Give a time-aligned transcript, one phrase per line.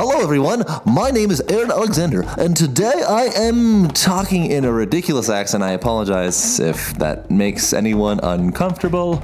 [0.00, 0.62] Hello, everyone.
[0.84, 5.64] My name is Aaron Alexander, and today I am talking in a ridiculous accent.
[5.64, 9.20] I apologize if that makes anyone uncomfortable.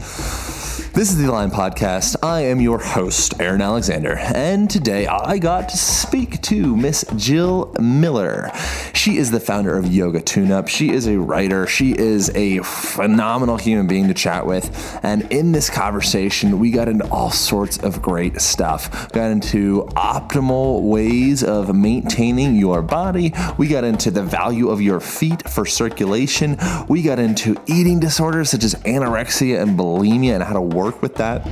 [0.95, 2.15] This is the Align Podcast.
[2.23, 7.75] I am your host, Aaron Alexander, and today I got to speak to Miss Jill
[7.81, 8.53] Miller.
[8.95, 10.69] She is the founder of Yoga Tune Up.
[10.69, 11.67] She is a writer.
[11.67, 15.01] She is a phenomenal human being to chat with.
[15.03, 19.11] And in this conversation, we got into all sorts of great stuff.
[19.11, 23.35] Got into optimal ways of maintaining your body.
[23.59, 26.57] We got into the value of your feet for circulation.
[26.89, 31.15] We got into eating disorders such as anorexia and bulimia and how to work with
[31.17, 31.47] that.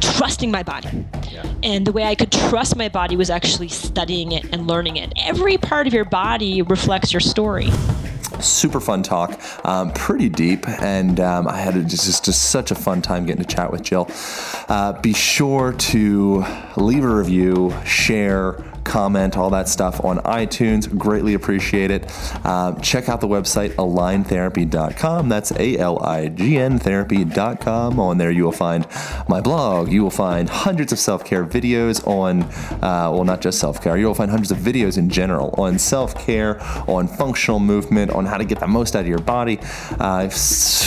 [0.00, 1.04] trusting my body.
[1.62, 5.12] And the way I could trust my body was actually studying it and learning it.
[5.16, 7.70] Every part of your body reflects your story.
[8.40, 12.70] super fun talk, um, pretty deep, and um, I had a, just, just just such
[12.70, 14.10] a fun time getting to chat with Jill.
[14.68, 16.44] Uh, be sure to
[16.76, 20.96] leave a review, share, comment, all that stuff on iTunes.
[20.98, 22.10] Greatly appreciate it.
[22.46, 25.28] Um, check out the website aligntherapy.com.
[25.28, 28.00] That's A L I G N therapy.com.
[28.00, 28.86] On there, you will find
[29.28, 29.90] my blog.
[29.90, 32.42] You will find hundreds of self care videos on,
[32.82, 33.96] uh, well, not just self care.
[33.96, 38.26] You will find hundreds of videos in general on self care, on functional movement, on
[38.26, 39.58] how to get the most out of your body.
[39.98, 40.28] Uh,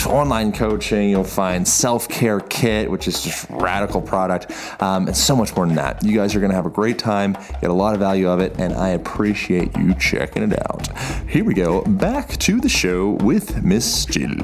[0.06, 1.10] online coaching.
[1.10, 4.50] You'll find self care kit, which is just radical product,
[4.82, 6.02] um, and so much more than that.
[6.02, 7.34] You guys are going to have a great time.
[7.60, 10.86] Get a lot of value of it, and I appreciate you checking it out.
[11.28, 11.82] Here we go.
[11.82, 14.36] Back to the show with Miss Jill.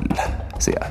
[0.59, 0.91] See ya.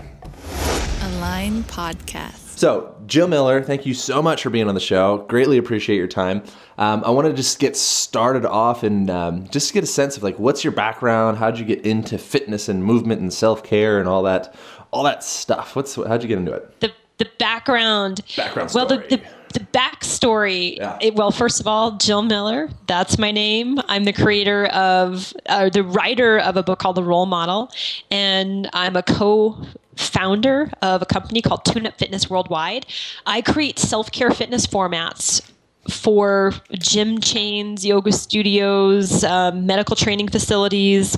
[1.04, 2.58] Align Podcast.
[2.58, 5.26] So, Jill Miller, thank you so much for being on the show.
[5.28, 6.44] Greatly appreciate your time.
[6.78, 10.24] Um, I want to just get started off and um, just get a sense of
[10.24, 11.38] like, what's your background?
[11.38, 14.54] How'd you get into fitness and movement and self care and all that,
[14.92, 15.76] all that stuff?
[15.76, 16.80] What's how'd you get into it?
[16.82, 18.24] The the background.
[18.36, 19.22] Background Well, the, the
[19.52, 20.78] the backstory.
[20.78, 20.98] Yeah.
[21.02, 22.70] it- well, first of all, Jill Miller.
[22.88, 23.80] That's my name.
[23.88, 27.72] I'm the creator of, uh, the writer of a book called The Roll Model,
[28.10, 29.58] and I'm a co.
[29.98, 32.86] Founder of a company called Tune Up Fitness Worldwide.
[33.26, 35.42] I create self care fitness formats
[35.90, 41.18] for gym chains, yoga studios, um, medical training facilities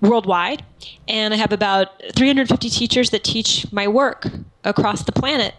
[0.00, 0.64] worldwide.
[1.08, 4.28] And I have about 350 teachers that teach my work
[4.64, 5.54] across the planet.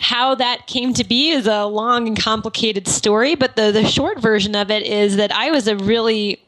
[0.00, 4.20] How that came to be is a long and complicated story, but the, the short
[4.20, 6.40] version of it is that I was a really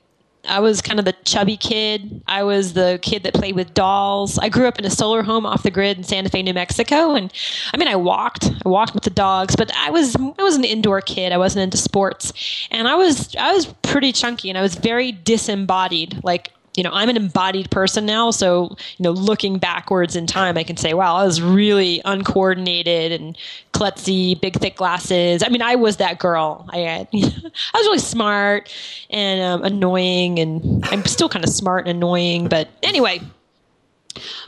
[0.48, 2.22] I was kind of the chubby kid.
[2.26, 4.38] I was the kid that played with dolls.
[4.38, 7.14] I grew up in a solar home off the grid in Santa Fe, New Mexico,
[7.14, 7.32] and
[7.72, 8.50] I mean, I walked.
[8.64, 11.32] I walked with the dogs, but I was I was an indoor kid.
[11.32, 12.32] I wasn't into sports,
[12.70, 16.22] and I was I was pretty chunky, and I was very disembodied.
[16.22, 20.56] Like you know, I'm an embodied person now, so you know, looking backwards in time,
[20.56, 23.36] I can say, wow, I was really uncoordinated and
[23.72, 25.42] klutzy, big thick glasses.
[25.42, 26.64] I mean, I was that girl.
[26.70, 28.72] I had, I was really smart
[29.10, 32.48] and um, annoying, and I'm still kind of smart and annoying.
[32.48, 33.20] But anyway,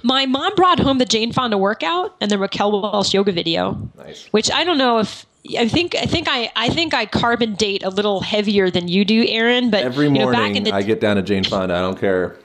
[0.02, 4.26] my mom brought home the Jane Fonda workout and the Raquel Welch yoga video, Nice.
[4.30, 5.26] which I don't know if.
[5.56, 9.06] I think I think I I think I carbon date a little heavier than you
[9.06, 9.70] do, Aaron.
[9.70, 11.74] But Every you know, morning, back in the I get down to Jane Fonda.
[11.74, 12.36] I don't care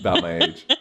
[0.00, 0.66] about my age.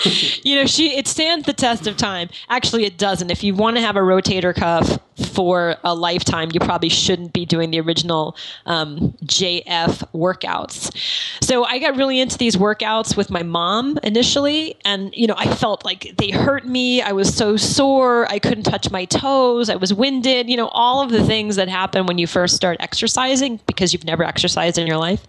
[0.42, 3.76] you know she it stands the test of time actually it doesn't if you want
[3.76, 8.36] to have a rotator cuff for a lifetime you probably shouldn't be doing the original
[8.66, 10.94] um, jf workouts.
[11.42, 15.52] So i got really into these workouts with my mom initially and you know i
[15.54, 17.02] felt like they hurt me.
[17.02, 18.30] I was so sore.
[18.30, 19.70] I couldn't touch my toes.
[19.70, 22.76] I was winded you know all of the things that happen when you first start
[22.80, 25.26] exercising because you've never exercised in your life.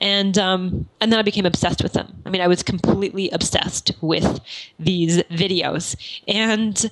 [0.00, 2.22] And um, and then i became obsessed with them.
[2.24, 4.40] I mean i was completely obsessed with
[4.78, 5.96] these videos.
[6.26, 6.90] And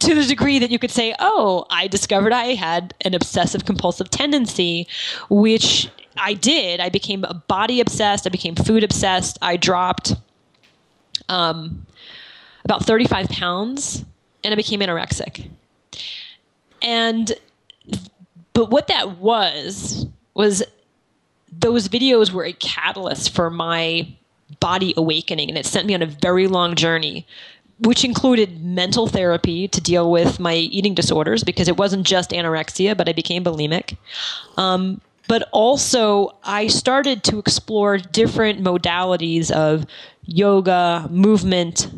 [0.00, 4.10] to the degree that you could say, oh, I discovered I had an obsessive compulsive
[4.10, 4.86] tendency,
[5.30, 6.80] which I did.
[6.80, 8.26] I became body obsessed.
[8.26, 9.38] I became food obsessed.
[9.40, 10.14] I dropped
[11.28, 11.86] um,
[12.64, 14.04] about 35 pounds
[14.44, 15.48] and I became anorexic.
[16.82, 17.32] And,
[18.52, 20.62] but what that was, was
[21.50, 24.06] those videos were a catalyst for my
[24.60, 27.26] body awakening and it sent me on a very long journey
[27.80, 32.96] which included mental therapy to deal with my eating disorders because it wasn't just anorexia
[32.96, 33.96] but i became bulimic
[34.56, 39.86] um, but also I started to explore different modalities of
[40.24, 41.88] yoga, movement,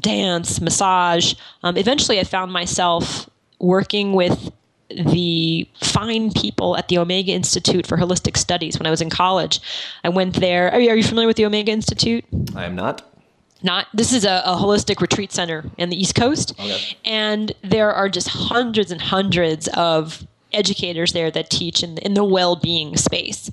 [0.00, 1.34] dance, massage.
[1.62, 3.28] Um, eventually, I found myself
[3.58, 4.52] working with
[4.88, 9.60] the fine people at the Omega Institute for Holistic Studies when I was in college.
[10.04, 10.70] I went there.
[10.70, 12.24] Are you, are you familiar with the Omega Institute?
[12.54, 13.15] I am not.
[13.62, 13.86] Not.
[13.94, 16.78] This is a, a holistic retreat center in the East Coast, Okay.
[17.04, 22.24] and there are just hundreds and hundreds of educators there that teach in, in the
[22.24, 23.50] well-being space.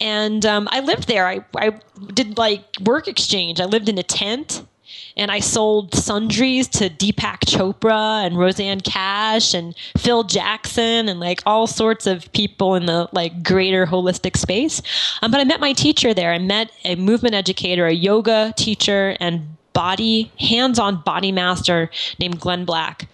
[0.00, 1.26] And um, I lived there.
[1.26, 1.78] I, I
[2.14, 3.60] did like work exchange.
[3.60, 4.66] I lived in a tent
[5.16, 11.42] and I sold sundries to Deepak Chopra and Rosanne Cash and Phil Jackson and like
[11.46, 14.80] all sorts of people in the like greater holistic space.
[15.22, 16.32] Um, but I met my teacher there.
[16.32, 22.64] I met a movement educator, a yoga teacher, and body hands-on body master named Glenn
[22.64, 23.08] Black.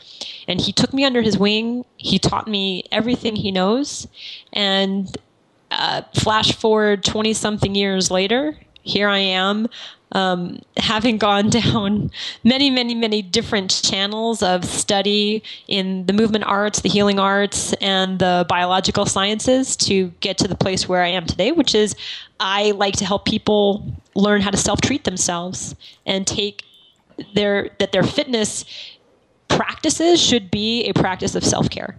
[0.49, 1.85] And he took me under his wing.
[1.97, 4.07] He taught me everything he knows.
[4.53, 5.17] And
[5.71, 9.67] uh, flash forward 20 something years later, here I am,
[10.13, 12.11] um, having gone down
[12.45, 18.19] many, many, many different channels of study in the movement arts, the healing arts, and
[18.19, 21.95] the biological sciences to get to the place where I am today, which is
[22.41, 25.75] I like to help people learn how to self treat themselves
[26.05, 26.63] and take
[27.35, 28.65] their, that their fitness
[29.49, 31.97] practices should be a practice of self care.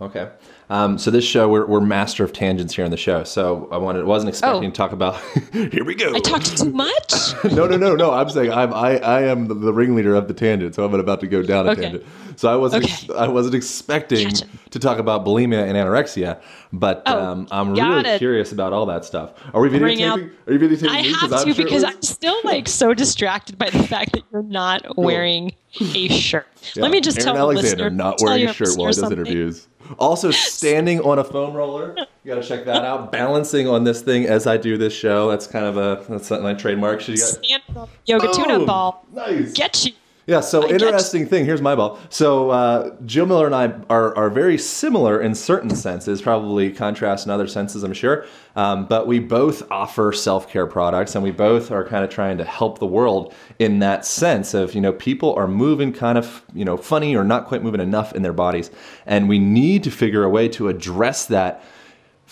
[0.00, 0.28] Okay.
[0.72, 3.24] Um, so this show, we're, we're master of tangents here on the show.
[3.24, 4.70] So I wanted, wasn't expecting Oh.
[4.70, 5.20] to talk about.
[5.52, 6.14] here we go.
[6.14, 7.12] I talked too much.
[7.52, 8.10] no, no, no, no.
[8.10, 11.20] I'm saying I'm, I, I am the, the ringleader of the tangent, so I'm about
[11.20, 11.82] to go down a Okay.
[11.82, 12.04] tangent.
[12.36, 13.18] So I wasn't, ex- Okay.
[13.18, 14.46] I wasn't expecting Gotcha.
[14.70, 16.40] to talk about bulimia and anorexia,
[16.72, 18.18] but Oh, um, I'm really it.
[18.18, 19.32] curious about all that stuff.
[19.52, 20.06] Are we videotaping?
[20.08, 21.84] out- Are you videotaping I have I'm to because?
[21.84, 26.46] I'm still like so distracted by the fact that you're not wearing a shirt.
[26.74, 26.82] Yeah.
[26.84, 29.12] Let me just Aaron tell the Alexander listener, not wearing a shirt while he does
[29.12, 29.68] interviews.
[29.98, 31.94] Also standing on a foam roller.
[32.24, 33.10] You got to check that out.
[33.12, 35.30] Balancing on this thing as I do this show.
[35.30, 37.06] That's kind of a that's my trademark.
[37.08, 37.62] You got Stand
[38.06, 38.34] yoga Boom.
[38.34, 39.06] tune-up ball.
[39.12, 39.52] Nice.
[39.52, 39.92] Get you.
[40.26, 41.44] Yeah, so I interesting thing.
[41.44, 41.98] Here's my ball.
[42.08, 47.26] So uh, Jill Miller and I are, are very similar in certain senses, probably contrast
[47.26, 48.24] in other senses, I'm sure.
[48.54, 52.38] Um, but we both offer self care products, and we both are kind of trying
[52.38, 56.42] to help the world in that sense of you know people are moving kind of
[56.54, 58.70] you know funny or not quite moving enough in their bodies,
[59.06, 61.64] and we need to figure a way to address that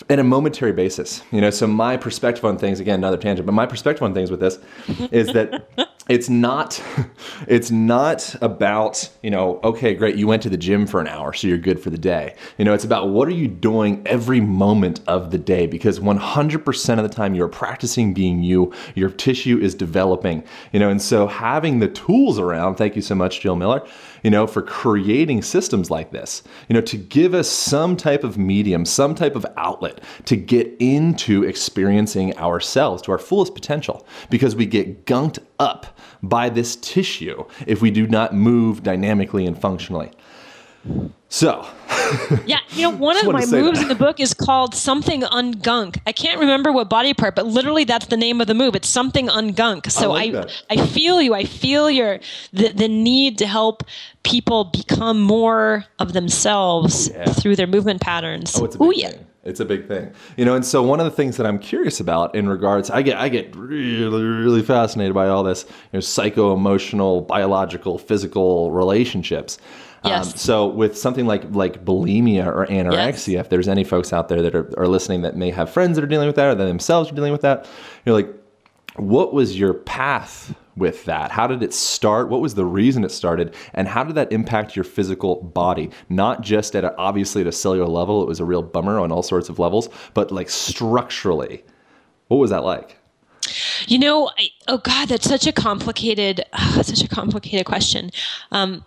[0.09, 1.23] in a momentary basis.
[1.31, 4.31] You know, so my perspective on things, again, another tangent, but my perspective on things
[4.31, 4.59] with this
[5.11, 5.67] is that
[6.09, 6.81] it's not
[7.47, 11.33] it's not about, you know, okay, great, you went to the gym for an hour,
[11.33, 12.35] so you're good for the day.
[12.57, 16.97] You know, it's about what are you doing every moment of the day because 100%
[16.97, 20.43] of the time you're practicing being you, your tissue is developing.
[20.71, 23.85] You know, and so having the tools around, thank you so much Jill Miller,
[24.23, 28.37] you know, for creating systems like this, you know, to give us some type of
[28.37, 34.55] medium, some type of outlet to get into experiencing ourselves to our fullest potential because
[34.55, 40.11] we get gunked up by this tissue if we do not move dynamically and functionally.
[41.29, 41.65] So,
[42.45, 43.83] Yeah, you know, one of my moves that.
[43.83, 45.97] in the book is called something ungunk.
[46.05, 48.75] I can't remember what body part, but literally that's the name of the move.
[48.75, 49.89] It's something ungunk.
[49.91, 50.47] So like I.
[50.69, 51.33] I feel you.
[51.33, 52.19] I feel your
[52.51, 53.83] the, the need to help
[54.23, 57.25] people become more of themselves oh, Yeah.
[57.33, 58.59] through their movement patterns.
[58.59, 59.09] Oh, it's a Ooh, big yeah.
[59.11, 59.25] thing.
[59.43, 60.11] It's a big thing.
[60.37, 63.01] You know, and so one of the things that I'm curious about in regards, I
[63.01, 68.71] get I get really, really fascinated by all this, you know, psycho emotional, biological, physical
[68.71, 69.57] relationships.
[70.03, 70.31] Yes.
[70.31, 74.41] Um, so with something like like bulimia or anorexia, if there's any folks out there
[74.41, 76.65] that are, are listening that may have friends that are dealing with that or that
[76.65, 77.67] themselves are dealing with that,
[78.05, 78.29] you're like,
[78.95, 81.31] what was your path with that?
[81.31, 82.29] How did it start?
[82.29, 83.53] What was the reason it started?
[83.73, 85.91] And how did that impact your physical body?
[86.09, 89.11] Not just at a, obviously at a cellular level, it was a real bummer on
[89.11, 91.63] all sorts of levels, but like structurally,
[92.27, 92.97] what was that like?
[93.87, 96.43] You know, I, oh God, that's such a complicated,
[96.81, 98.11] such a complicated question.
[98.51, 98.85] Um,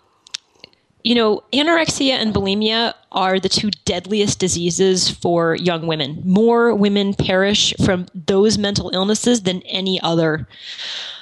[1.05, 6.19] you know, anorexia and bulimia are the two deadliest diseases for young women.
[6.25, 10.47] More women perish from those mental illnesses than any other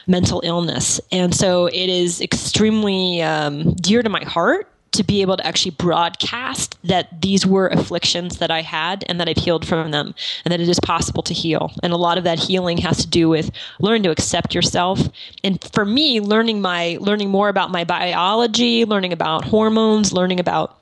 [0.08, 1.02] mental illness.
[1.12, 5.72] And so it is extremely um, dear to my heart to be able to actually
[5.72, 10.14] broadcast that these were afflictions that I had and that I've healed from them
[10.46, 11.72] and that it is possible to heal.
[11.84, 15.02] And a lot of that healing has to do with learning to accept yourself.
[15.44, 20.80] And for me, learning my learning more about my biology, learning about hormones, learning about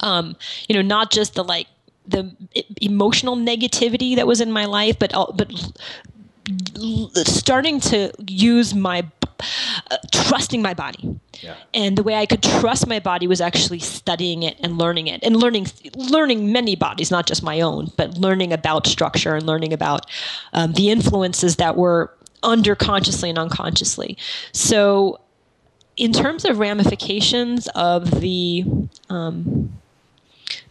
[0.00, 0.36] um,
[0.68, 1.66] you know, not just the like
[2.06, 2.30] the
[2.80, 5.50] emotional negativity that was in my life, but but
[7.26, 9.04] starting to use my
[9.90, 11.18] uh, trusting my body
[11.74, 15.22] And the way I could trust my body was actually studying it and learning it
[15.22, 19.72] and learning learning many bodies, not just my own, but learning about structure and learning
[19.72, 20.06] about
[20.52, 22.12] um, the influences that were
[22.42, 24.16] under consciously and unconsciously.
[24.52, 25.20] So,
[25.96, 28.64] in terms of ramifications of the
[29.08, 29.72] um,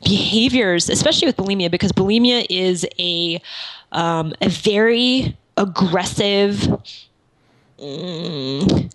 [0.04, 3.42] behaviors, especially with bulimia, because bulimia is a
[3.92, 6.68] um, a very aggressive.
[7.80, 8.92] Mm,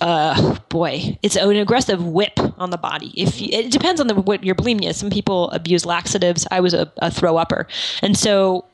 [0.00, 3.12] uh, boy, it's an aggressive whip on the body.
[3.16, 4.96] If you, it depends on the what your bulimia is.
[4.96, 6.46] Some people abuse laxatives.
[6.50, 7.66] I was a, a throw upper,
[8.02, 8.64] and so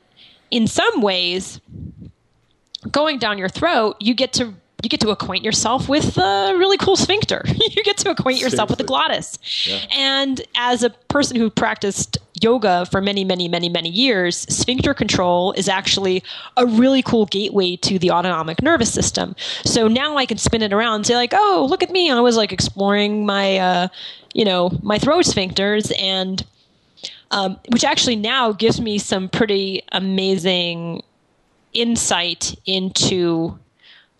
[0.51, 1.59] in some ways,
[2.91, 4.53] going down your throat, you get to
[4.83, 7.43] you get to acquaint yourself with a really cool sphincter.
[7.47, 9.39] you get to acquaint yourself with the glottis.
[9.65, 9.79] Yeah.
[9.91, 15.51] And as a person who practiced yoga for many, many, many, many years, sphincter control
[15.53, 16.23] is actually
[16.55, 19.35] a really cool gateway to the autonomic nervous system.
[19.63, 22.11] So now I can spin it around and say like, oh, look at me.
[22.11, 23.87] I was like exploring my, uh,
[24.33, 26.45] you know, my throat sphincters and
[27.31, 31.01] um, which actually now gives me some pretty amazing
[31.73, 33.57] insight into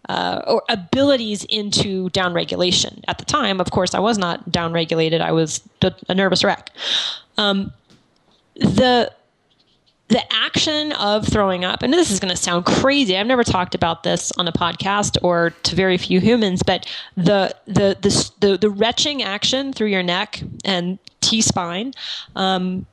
[0.10, 3.04] uh, or abilities into downregulation.
[3.08, 5.22] At the time, of course, I was not downregulated.
[5.22, 6.70] I was a nervous wreck.
[7.38, 7.74] Um,
[8.56, 9.12] the
[10.08, 13.18] the action of throwing up, and this is going to sound crazy.
[13.18, 16.86] I've never talked about this on a podcast or to very few humans, but
[17.18, 21.94] the the the the, the retching action through your neck and T spine
[22.36, 22.86] um,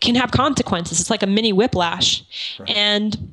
[0.00, 1.00] can have consequences.
[1.00, 2.24] It's like a mini whiplash,
[2.58, 2.70] right.
[2.70, 3.32] and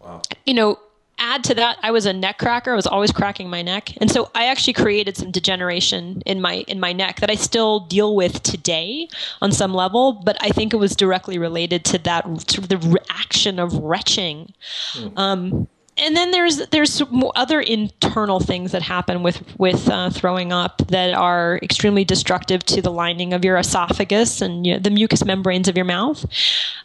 [0.00, 0.20] wow.
[0.44, 0.78] you know
[1.18, 4.10] add to that i was a neck cracker i was always cracking my neck and
[4.10, 8.14] so i actually created some degeneration in my in my neck that i still deal
[8.14, 9.08] with today
[9.40, 12.78] on some level but i think it was directly related to that sort of the
[12.78, 14.52] reaction of retching
[14.94, 15.18] mm.
[15.18, 17.02] um, and then there's there's
[17.36, 22.82] other internal things that happen with with uh, throwing up that are extremely destructive to
[22.82, 26.24] the lining of your esophagus and you know, the mucous membranes of your mouth.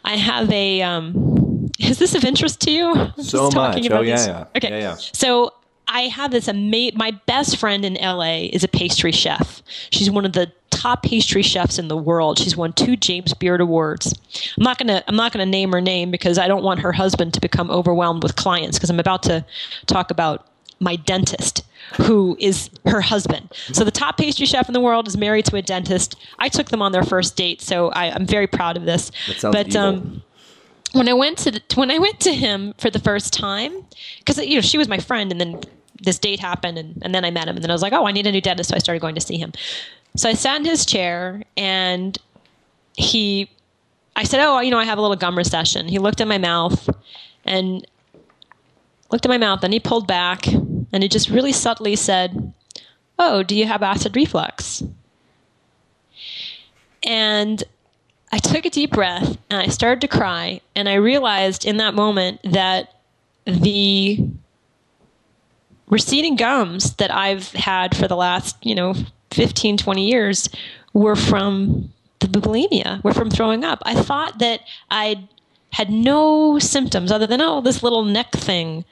[0.04, 0.82] I have a.
[0.82, 3.12] Um, is this of interest to you?
[3.22, 3.88] So much.
[3.90, 4.44] Oh yeah, yeah.
[4.56, 4.70] Okay.
[4.70, 4.96] Yeah, yeah.
[4.96, 5.54] So
[5.88, 6.98] I have this amazing.
[6.98, 9.62] My best friend in LA is a pastry chef.
[9.90, 12.38] She's one of the top pastry chefs in the world.
[12.38, 14.14] She's won two James Beard awards.
[14.56, 17.34] I'm not gonna I'm not gonna name her name because I don't want her husband
[17.34, 19.44] to become overwhelmed with clients because I'm about to
[19.86, 20.46] talk about
[20.78, 21.62] my dentist
[21.96, 23.52] who is her husband.
[23.72, 26.16] So the top pastry chef in the world is married to a dentist.
[26.38, 29.10] I took them on their first date, so I, am very proud of this.
[29.42, 30.22] but um,
[30.92, 33.84] when I went to the, when I went to him for the first time,
[34.18, 35.60] because you know she was my friend, and then
[36.02, 38.06] this date happened and, and then I met him and then I was like, oh,
[38.06, 38.70] I need a new dentist.
[38.70, 39.52] So I started going to see him.
[40.16, 42.16] So I sat in his chair and
[42.96, 43.50] he,
[44.16, 45.88] I said, oh, you know, I have a little gum recession.
[45.88, 46.88] He looked at my mouth
[47.44, 47.86] and
[49.10, 49.62] looked at my mouth.
[49.62, 52.52] and he pulled back and he just really subtly said,
[53.18, 54.82] oh, do you have acid reflux?
[57.02, 57.62] And
[58.32, 60.60] I took a deep breath and I started to cry.
[60.76, 62.94] And I realized in that moment that
[63.44, 64.24] the
[65.88, 68.94] receding gums that I've had for the last, you know,
[69.32, 70.48] 15, 20 years
[70.92, 73.82] were from the bulimia, were from throwing up.
[73.84, 74.60] I thought that
[74.90, 75.28] I
[75.72, 78.84] had no symptoms other than, oh, this little neck thing.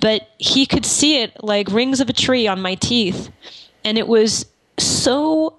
[0.00, 3.30] But he could see it like rings of a tree on my teeth.
[3.84, 4.46] And it was
[4.78, 5.54] so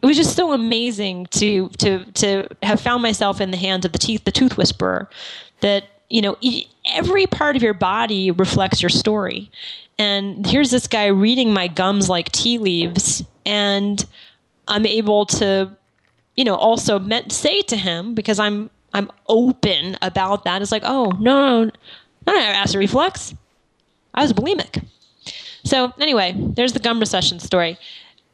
[0.00, 3.92] it was just so amazing to to to have found myself in the hands of
[3.92, 5.08] the teeth the tooth whisperer
[5.60, 6.36] that you know
[6.86, 9.50] every part of your body reflects your story.
[9.98, 14.04] And here's this guy reading my gums like tea leaves and
[14.68, 15.70] i'm able to
[16.36, 21.10] you know also say to him because i'm i'm open about that it's like oh
[21.18, 21.70] no no
[22.26, 23.34] no no acid reflux.
[24.14, 24.84] I was bulimic.
[25.64, 27.78] So anyway there's the gum recession story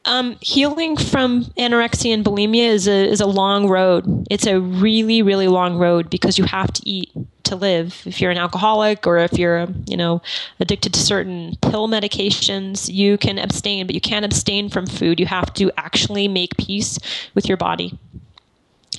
[0.04, 4.26] um, healing from anorexia and bulimia is a is a long road.
[4.30, 7.10] It's a really really long road because you have to eat
[7.44, 8.02] to live.
[8.04, 10.22] If you're an alcoholic or if you're you know
[10.60, 15.20] addicted to certain pill medications, you can abstain, but you can't abstain from food.
[15.20, 16.98] You have to actually make peace
[17.34, 17.98] with your body,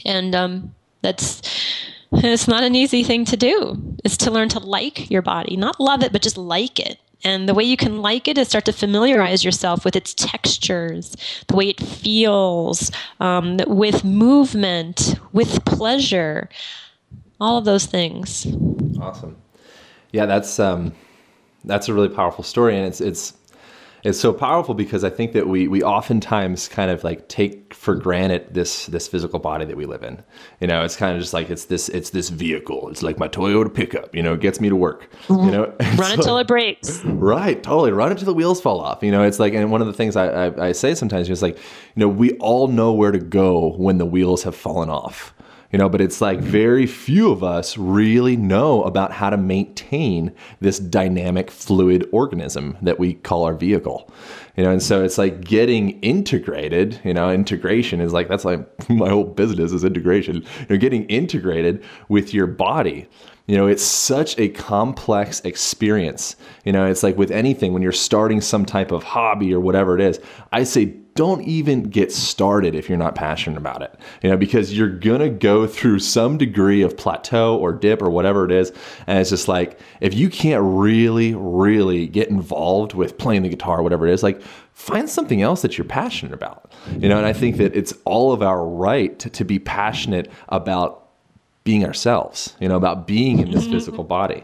[0.06, 1.42] and um, that's
[2.12, 3.98] it's not an easy thing to do.
[4.04, 7.00] It's to learn to like your body, not love it, but just like it.
[7.24, 11.16] And the way you can like it is start to familiarize yourself with its textures,
[11.48, 16.50] the way it feels, um, with movement, with pleasure,
[17.40, 18.46] all of those things.
[19.00, 19.36] Awesome.
[20.12, 20.94] Yeah, that's um,
[21.64, 23.34] that's a really powerful story, and it's it's
[24.06, 27.96] It's so powerful because I think that we we oftentimes kind of like take for
[27.96, 30.24] granted this this physical body that we live in.
[30.60, 32.88] You know, it's kind of just like it's this it's this vehicle.
[32.90, 34.14] It's like my Toyota pickup.
[34.14, 35.10] You know, it gets me to work.
[35.28, 35.50] You mm-hmm.
[35.50, 37.04] know, Run until it breaks.
[37.26, 37.92] Right, totally.
[37.92, 39.02] Run until the wheels fall off.
[39.02, 41.42] You know, it's like, and one of the things I, I, I say sometimes is
[41.42, 45.34] like, you know, we all know where to go when the wheels have fallen off.
[45.72, 50.34] You know, but it's like very few of us really know about how to maintain
[50.62, 54.10] this dynamic fluid organism that we call our vehicle.
[54.56, 58.90] You know, and so it's like getting integrated, you know, integration is like that's like
[58.90, 60.36] my whole business is integration.
[60.36, 63.08] You know, getting integrated with your body.
[63.48, 66.36] You know, it's such a complex experience.
[66.64, 69.94] You know, it's like with anything, when you're starting some type of hobby or whatever
[69.94, 70.20] it is,
[70.52, 73.98] I say don't even get started if you're not passionate about it.
[74.22, 78.44] You know, because you're to go through some degree of plateau or dip or whatever
[78.44, 78.74] it is.
[79.08, 83.82] And it's just like, if you can't really, really get involved with playing the guitar,
[83.82, 84.42] whatever it is, like,
[84.74, 86.74] find something else that you're passionate about.
[87.00, 90.30] You know, and I think that it's all of our right to, to be passionate
[90.50, 91.02] about
[91.64, 93.74] being ourselves you know about being in this mm-hmm.
[93.74, 94.44] physical body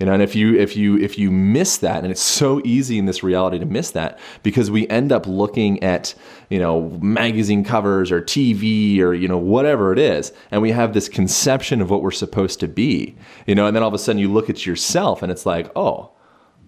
[0.00, 2.98] you know and if you if you if you miss that and it's so easy
[2.98, 6.14] in this reality to miss that because we end up looking at
[6.48, 10.94] you know magazine covers or tv or you know whatever it is and we have
[10.94, 13.14] this conception of what we're supposed to be.
[13.46, 15.70] You know and then all of a sudden you look at yourself and it's like
[15.76, 16.10] oh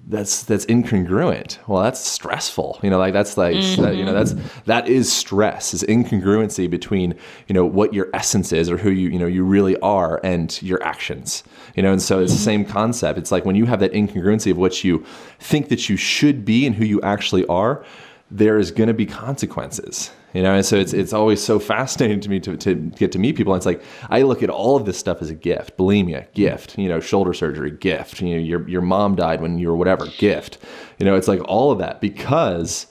[0.09, 1.59] that's that's incongruent.
[1.69, 2.81] Well, that's stressful.
[2.83, 4.61] You know, like that's like that, you know that's mm-hmm.
[4.67, 5.75] that is stress.
[5.75, 7.15] Is incongruency between
[7.47, 10.61] you know what your essence is or who you you know you really are and
[10.61, 11.45] your actions.
[11.77, 12.45] You know, and so it's the mm-hmm.
[12.45, 13.19] same concept.
[13.19, 15.05] It's like when you have that incongruency of what you
[15.39, 17.85] think that you should be and who you actually are,
[18.33, 20.11] there is going to be consequences.
[20.33, 23.19] You know, and so it's it's always so fascinating to me to, to get to
[23.19, 23.53] meet people.
[23.53, 25.77] And it's like I look at all of this stuff as a gift.
[25.77, 26.79] Bulimia, gift.
[26.79, 28.23] You know, shoulder surgery, gift.
[28.23, 30.57] You know, your your mom died when you were whatever, gift.
[30.99, 32.87] You know, it's like all of that because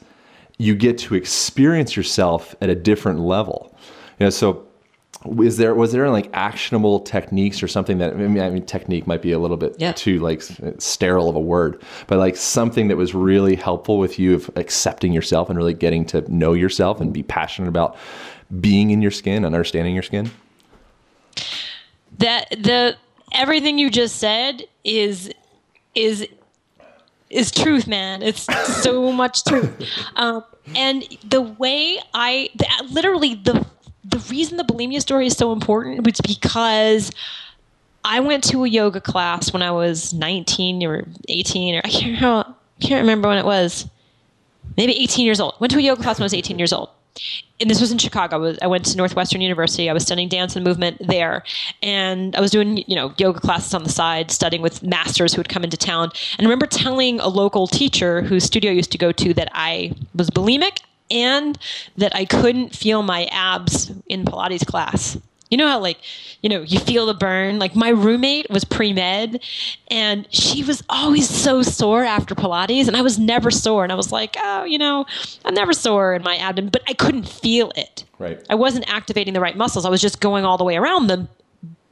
[0.59, 3.75] you get to experience yourself at a different level.
[4.19, 4.67] You know, so
[5.41, 9.05] is there was there like actionable techniques or something that I mean, I mean technique
[9.05, 9.91] might be a little bit Yeah.
[9.91, 10.41] too like
[10.79, 15.13] sterile of a word, but like something that was really helpful with you of accepting
[15.13, 17.95] yourself and really getting to know yourself and be passionate about
[18.59, 20.29] being in your skin, and understanding your skin.
[22.19, 22.95] that the
[23.33, 25.31] everything you just said is
[25.95, 26.27] is
[27.29, 28.45] is truth man it's
[28.81, 29.71] so much truth
[30.15, 30.43] um,
[30.75, 33.65] and the way i the, literally the
[34.03, 37.11] the reason the bulimia story is so important was because
[38.03, 42.21] i went to a yoga class when i was 19 or 18 or i can't
[42.21, 43.87] remember, can't remember when it was
[44.77, 45.55] maybe 18 years old.
[45.59, 46.89] Went to a yoga class when I was 18 years old.
[47.59, 48.55] And this was in Chicago.
[48.61, 49.89] I, went to Northwestern University.
[49.89, 51.43] I was studying dance and movement there.
[51.83, 55.39] And I was doing, you know, yoga classes on the side, studying with masters who
[55.39, 56.11] would come into town.
[56.37, 59.49] And I remember telling a local teacher whose studio I used to go to that
[59.51, 60.79] I was bulimic
[61.11, 61.57] and
[61.97, 65.17] that I couldn't feel my abs in Pilates class.
[65.51, 65.99] You know how like,
[66.41, 67.59] you know, you feel the burn.
[67.59, 69.43] Like my roommate was pre med,
[69.89, 73.83] and she was always so sore after Pilates, and I was never sore.
[73.83, 75.05] And I was like, oh, you know,
[75.43, 78.05] I'm never sore in my abdomen, but I couldn't feel it.
[78.17, 78.41] Right.
[78.49, 79.85] I wasn't activating the right muscles.
[79.85, 81.27] I was just going all the way around them.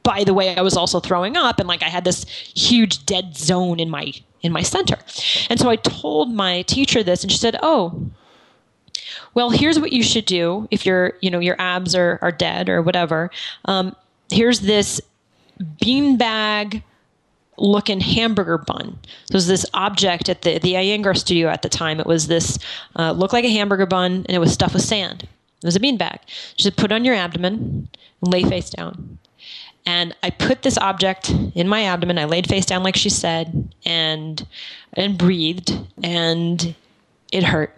[0.02, 3.36] By the way, I was also throwing up, and like I had this huge dead
[3.36, 4.96] zone in my in my center.
[5.50, 8.10] And so I told my teacher this, and she said, "Oh,
[9.34, 12.68] well, here's what you should do if your you know your abs are are dead
[12.68, 13.30] or whatever.
[13.66, 13.94] Um,
[14.30, 15.00] here's this
[15.60, 16.82] beanbag
[17.58, 18.98] looking hamburger bun.
[19.30, 22.00] So was this object at the the Iyengar studio at the time.
[22.00, 22.58] It was this
[22.96, 25.28] uh, looked like a hamburger bun, and it was stuffed with sand.
[25.62, 26.18] It was a beanbag.
[26.56, 27.88] She said, put it on your abdomen
[28.22, 29.18] and lay face down.
[29.84, 32.18] And I put this object in my abdomen.
[32.18, 34.46] I laid face down like she said, and
[34.94, 36.74] and breathed, and
[37.32, 37.74] it hurt.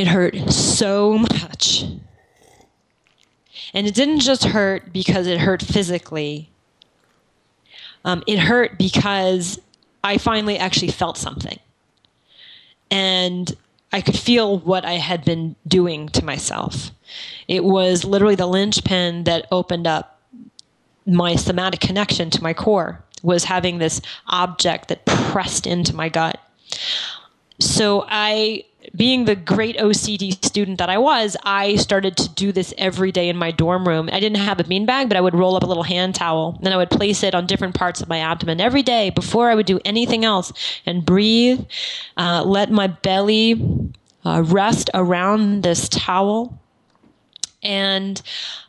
[0.00, 1.84] It hurt so much.
[3.74, 6.48] And it didn't just hurt because it hurt physically.
[8.06, 9.60] Um, it hurt because
[10.02, 11.58] I finally actually felt something.
[12.90, 13.54] And
[13.92, 16.92] I could feel what I had been doing to myself.
[17.46, 20.18] It was literally the linchpin that opened up
[21.04, 26.40] my somatic connection to my core was having this object that pressed into my gut.
[27.58, 32.74] So I being the great OCD student that I was, I started to do this
[32.78, 34.08] every day in my dorm room.
[34.12, 36.72] I didn't have a beanbag, but I would roll up a little hand towel and
[36.72, 39.66] I would place it on different parts of my abdomen every day before I would
[39.66, 40.52] do anything else
[40.86, 41.64] and breathe,
[42.16, 43.92] uh, let my belly
[44.24, 46.58] uh, rest around this towel.
[47.62, 48.20] And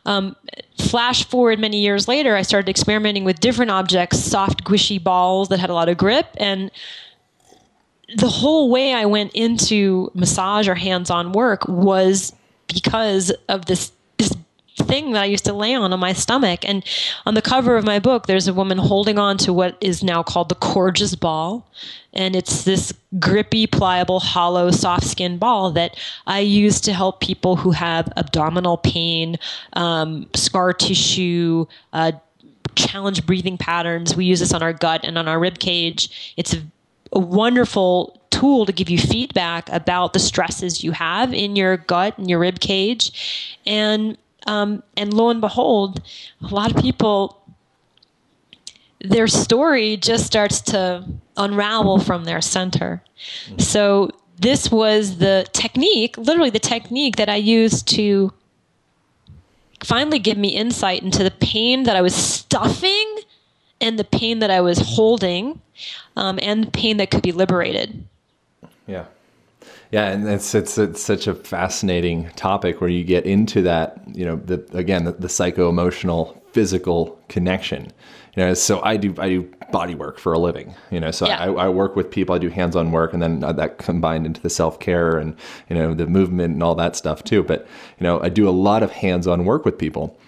[0.04, 0.36] um,
[0.78, 5.58] flash forward many years later, I started experimenting with different objects, soft, squishy balls that
[5.58, 6.70] had a lot of grip, and
[8.16, 12.32] the whole way I went into massage or hands-on work was
[12.68, 14.32] because of this this
[14.78, 16.66] thing that I used to lay on on my stomach.
[16.66, 16.84] And
[17.26, 20.22] on the cover of my book, there's a woman holding on to what is now
[20.22, 21.66] called the Coregeous ball,
[22.12, 27.56] and it's this grippy, pliable, hollow, soft skin ball that I use to help people
[27.56, 29.36] who have abdominal pain,
[29.74, 31.66] um, scar tissue.
[31.92, 32.12] Uh,
[32.74, 34.16] challenge breathing patterns.
[34.16, 36.34] We use this on our gut and on our rib cage.
[36.38, 36.56] It's
[37.12, 42.16] a, wonderful tool to give you feedback about the stresses you have in your gut
[42.18, 43.58] and your rib cage.
[43.66, 46.02] And um, and lo and behold,
[46.40, 47.38] a lot of people
[49.04, 51.04] their story just starts to
[51.36, 53.02] unravel from their center.
[53.58, 58.32] So this was the technique, literally the technique that I used to
[59.82, 63.11] finally give me insight into the pain that I was stuffing
[63.82, 65.60] and the pain that I was holding
[66.16, 68.04] um, and the pain that could be liberated.
[68.86, 69.04] Yeah.
[69.90, 74.24] Yeah, and it's, it's it's such a fascinating topic where you get into that, you
[74.24, 77.92] know, the again the, the psycho emotional physical connection.
[78.34, 80.74] You know, so I do I do body work for a living.
[80.90, 81.42] You know, so Yeah.
[81.42, 82.34] I, I work with people.
[82.34, 85.36] I do hands on work, and then that combined into the self care and
[85.68, 87.42] you know the movement and all that stuff too.
[87.42, 87.66] But
[88.00, 90.18] you know, I do a lot of hands on work with people,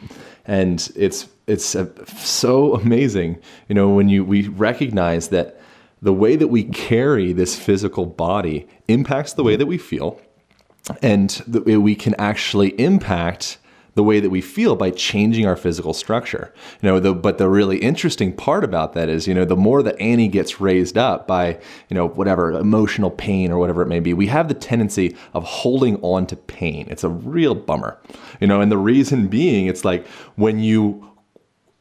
[0.45, 3.38] and it's it's uh so amazing.
[3.68, 5.61] You know, when you we recognize that
[6.02, 10.20] the way that we carry this physical body impacts the way that we feel
[11.02, 13.59] and the way we can actually impact
[13.94, 16.52] the way that we feel by changing our physical structure.
[16.83, 19.83] You know, the, but the really interesting part about that is, you know, the more
[19.83, 24.00] that Annie gets raised up by, you know, whatever emotional pain or whatever it may
[24.00, 26.88] be, we have the tendency of holding on to pain.
[26.90, 27.98] It's a real bummer.
[28.40, 31.09] You know, and the reason being it's like when you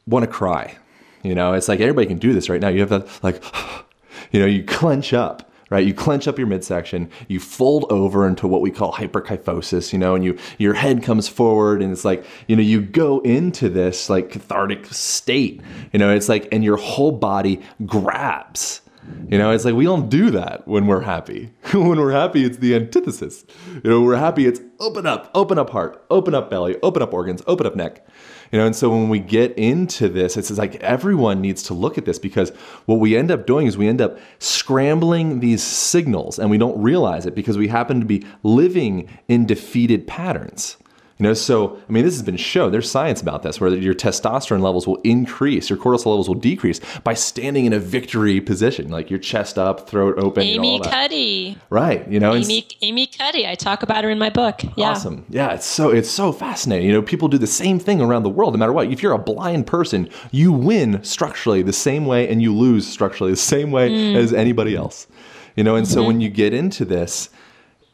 [0.06, 0.78] want to cry,
[1.24, 2.68] you know, it's like everybody can do this right now.
[2.68, 3.44] You have that like
[4.32, 5.86] you know, you clench up, right?
[5.86, 10.16] You clench up your midsection, you fold over into what we call hyperkyphosis, you know,
[10.16, 14.10] and you your head comes forward and it's like, you know, you go into this
[14.10, 15.62] like cathartic state.
[15.92, 18.82] You know, it's like and your whole body grabs.
[19.30, 21.52] You know, it's like we don't do that when we're happy.
[21.74, 23.46] when we're happy, it's the antithesis.
[23.84, 27.13] You know, we're happy, it's open up, open up heart, open up belly, open up
[27.13, 28.06] organs, open up neck.
[28.54, 31.98] You know, and so when we get into this, it's like everyone needs to look
[31.98, 32.52] at this because
[32.86, 36.80] what we end up doing is we end up scrambling these signals and we don't
[36.80, 40.78] realize it because we happen to be living in defeated patterns.
[41.24, 42.74] You know, so I mean, this has been shown.
[42.74, 46.82] There's science about this, where your testosterone levels will increase, your cortisol levels will decrease
[47.06, 50.44] by standing in a victory position, like your chest up, throat open.
[50.44, 50.82] Amy.
[50.82, 51.58] Cuddy.
[51.70, 52.06] right?
[52.12, 53.48] You know, Amy, Amy Cuddy.
[53.48, 54.64] I talk about her in my book.
[54.76, 54.90] Yeah.
[54.90, 55.26] Awesome.
[55.30, 56.88] Yeah, it's so it's so fascinating.
[56.88, 58.92] You know, people do the same thing around the world, no matter what.
[58.92, 63.32] If you're a blind person, you win structurally the same way and you lose structurally
[63.32, 64.16] the same way mm.
[64.18, 65.08] as anybody else.
[65.56, 66.08] You know, and so mm-hmm.
[66.08, 67.30] when you get into this,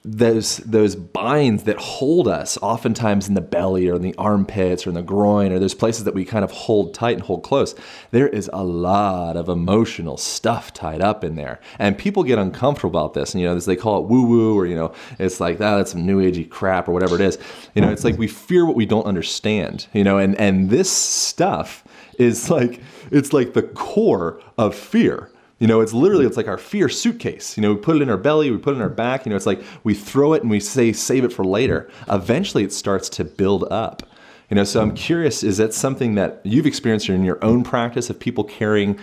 [0.05, 4.91] those those binds that hold us oftentimes in the belly or in the armpits or
[4.91, 7.75] in the groin or those places that we kind of hold tight and hold close
[8.11, 11.59] there is a lot of emotional stuff tied up in there.
[11.77, 13.33] And people get uncomfortable about this.
[13.33, 15.75] And you know this they call it woo woo or you know it's like that
[15.75, 17.37] that's some new agey crap or whatever it is.
[17.75, 20.89] You know it's like we fear what we don't understand you know and and this
[20.89, 21.83] stuff
[22.17, 22.81] is like
[23.11, 27.57] it's like the core of fear you know, it's literally it's like our fear suitcase.
[27.57, 29.25] You know, we put it in our belly, we put it in our back.
[29.25, 31.89] You know, it's like we throw it and we say save it for later.
[32.09, 34.03] Eventually, it starts to build up.
[34.49, 38.09] You know, so I'm curious: is that something that you've experienced in your own practice
[38.09, 38.97] of people carrying?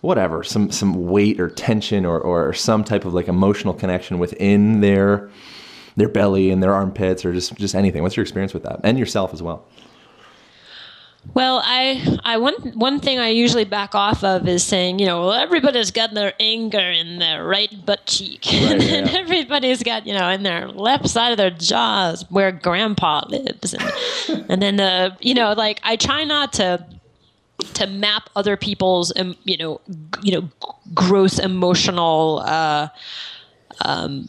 [0.00, 4.80] Whatever, some some weight or tension or, or some type of like emotional connection within
[4.80, 5.28] their
[5.96, 8.02] their belly and their armpits or just just anything.
[8.02, 9.66] What's your experience with that, and yourself as well?
[11.34, 15.20] Well, I, I one one thing I usually back off of is saying, you know,
[15.20, 20.14] well, everybody's got their anger in their right butt cheek, and yeah, everybody's got, you
[20.14, 25.16] know, in their left side of their jaws where Grandpa lives, and and then the,
[25.20, 26.84] you know, like I try not to
[27.74, 30.48] to map other people's, um, you know, g- you know,
[30.94, 32.42] gross emotional.
[32.44, 32.88] Uh,
[33.84, 34.24] l-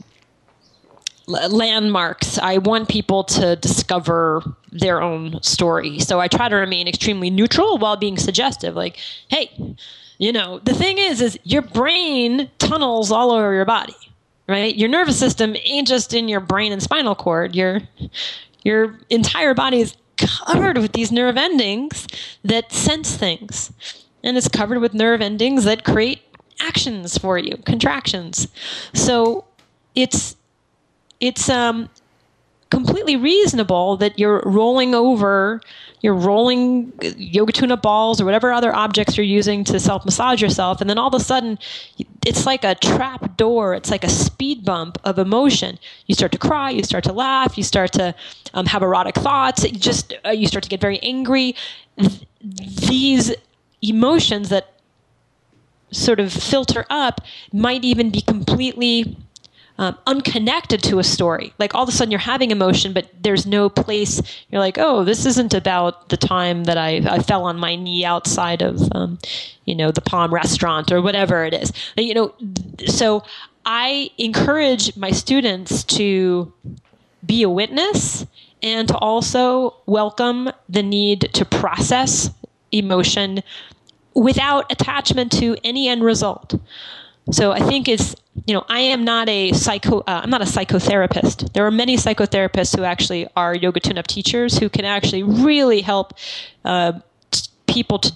[1.30, 2.38] landmarks.
[2.40, 6.00] I want people to discover their own story.
[6.00, 8.76] So I try to remain extremely neutral while being suggestive.
[8.76, 8.98] Like,
[9.30, 9.52] hey,
[10.18, 13.96] you know, the thing is, is your brain tunnels all over your body,
[14.48, 14.76] right?
[14.76, 17.56] Your nervous system ain't just in your brain and spinal cord.
[17.56, 17.82] Your
[18.64, 22.08] your entire body is covered with these nerve endings
[22.44, 23.72] that sense things,
[24.24, 26.22] and it's covered with nerve endings that create
[26.60, 28.50] actions for you, contractions.
[28.94, 29.46] So
[29.96, 30.36] it's
[31.20, 31.90] it's um
[32.70, 35.60] completely reasonable that you're rolling over,
[36.02, 40.42] you're rolling yoga tune up balls or whatever other objects you're using to self massage
[40.42, 40.80] yourself.
[40.80, 41.58] And then all of a sudden,
[42.26, 45.80] it's like a trap door, it's like a speed bump of emotion.
[46.06, 48.14] You start to cry, you start to laugh, you start to
[48.54, 51.56] um, have erotic thoughts, you just, uh, you start to get very angry.
[51.98, 53.34] Th- these
[53.82, 54.74] emotions that
[55.92, 59.18] sort of filter up might even be completely
[59.80, 61.54] um, unconnected to a story.
[61.58, 64.22] Like all of a sudden you're having emotion, but there's no place.
[64.52, 68.04] You're like, oh, this isn't about the time that I, I fell on my knee
[68.04, 69.18] outside of, um,
[69.64, 71.72] you know, the Palm restaurant or whatever it is.
[71.96, 72.36] You know,
[72.88, 73.24] so
[73.66, 76.52] I encourage my students to
[77.26, 78.26] be a witness
[78.62, 82.30] and to also welcome the need to process
[82.74, 83.42] emotion
[84.14, 86.60] without attachment to any end result.
[87.32, 88.16] So I think it's
[88.46, 91.54] you know I am not a psycho uh, I'm not a psychotherapist.
[91.54, 96.14] There are many psychotherapists who actually are yoga tune-up teachers who can actually really help
[96.66, 96.94] uh,
[97.68, 98.14] people to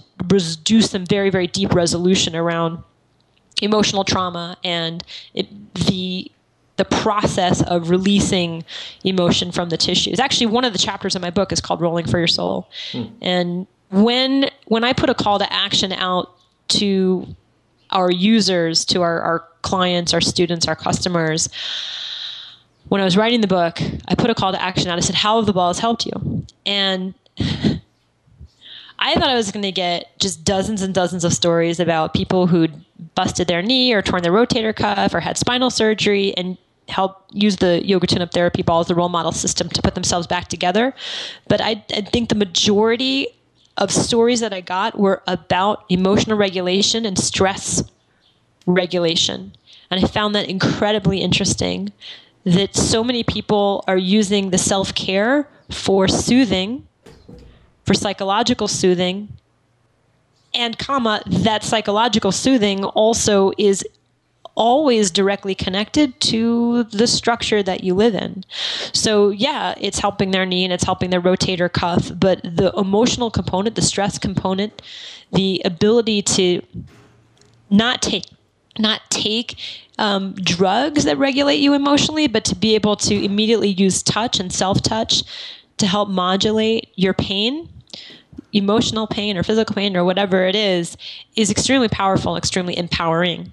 [0.64, 2.82] do some very very deep resolution around
[3.62, 6.30] emotional trauma and it, the
[6.76, 8.64] the process of releasing
[9.04, 10.18] emotion from the tissues.
[10.18, 13.04] Actually, one of the chapters in my book is called "Rolling for Your Soul," hmm.
[13.22, 16.32] and when when I put a call to action out
[16.68, 17.26] to
[17.94, 21.48] our users, to our, our clients, our students, our customers,
[22.88, 24.98] when I was writing the book, I put a call to action out.
[24.98, 26.44] I said, How have the balls helped you?
[26.66, 27.14] And
[28.98, 32.46] I thought I was going to get just dozens and dozens of stories about people
[32.46, 36.56] who'd busted their knee or torn their rotator cuff or had spinal surgery and
[36.88, 39.94] help use the yoga tune up therapy ball as the Roll Model system to put
[39.94, 40.94] themselves back together.
[41.48, 43.28] But I, I think the majority
[43.76, 47.82] of stories that I got were about emotional regulation and stress
[48.66, 49.52] regulation.
[49.90, 51.92] And I found that incredibly interesting
[52.44, 56.86] that so many people are using the self care for soothing,
[57.84, 59.28] for psychological soothing,
[60.54, 63.84] and comma, that psychological soothing also is
[64.56, 68.44] always directly connected to the structure that you live in.
[68.92, 73.30] So, yeah, it's helping their knee and it's helping their rotator cuff, but the emotional
[73.30, 74.82] component, the stress component,
[75.32, 76.62] the ability to
[77.70, 78.24] not take
[78.78, 79.56] not take
[79.98, 84.52] um, drugs that regulate you emotionally, but to be able to immediately use touch and
[84.52, 85.22] self touch
[85.76, 87.68] to help modulate your pain,
[88.52, 90.96] emotional pain or physical pain or whatever it is,
[91.36, 93.52] is extremely powerful, extremely empowering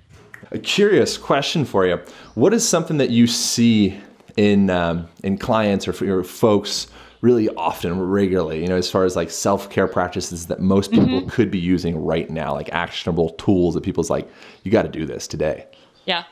[0.52, 2.00] a curious question for you.
[2.36, 4.00] What is something that you see
[4.38, 6.88] in um, in clients or for your folks
[7.22, 8.62] really often, regularly?
[8.62, 11.30] You know, as far as like self care practices that most people mm-hmm.
[11.30, 14.30] could be using right now, like actionable tools that people's like,
[14.64, 15.68] you got to do this today.
[16.06, 16.24] Yeah.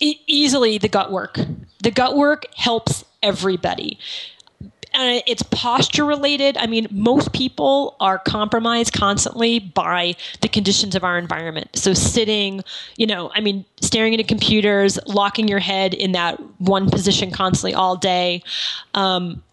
[0.00, 1.38] E- easily the gut work.
[1.82, 3.98] The gut work helps everybody
[4.98, 6.56] uh, it's posture related.
[6.56, 11.68] I mean, most people are compromised constantly by the conditions of our environment.
[11.76, 12.64] So, sitting,
[12.96, 17.74] you know, I mean, staring into computers, locking your head in that one position constantly
[17.74, 18.42] all day.
[18.94, 19.44] Um,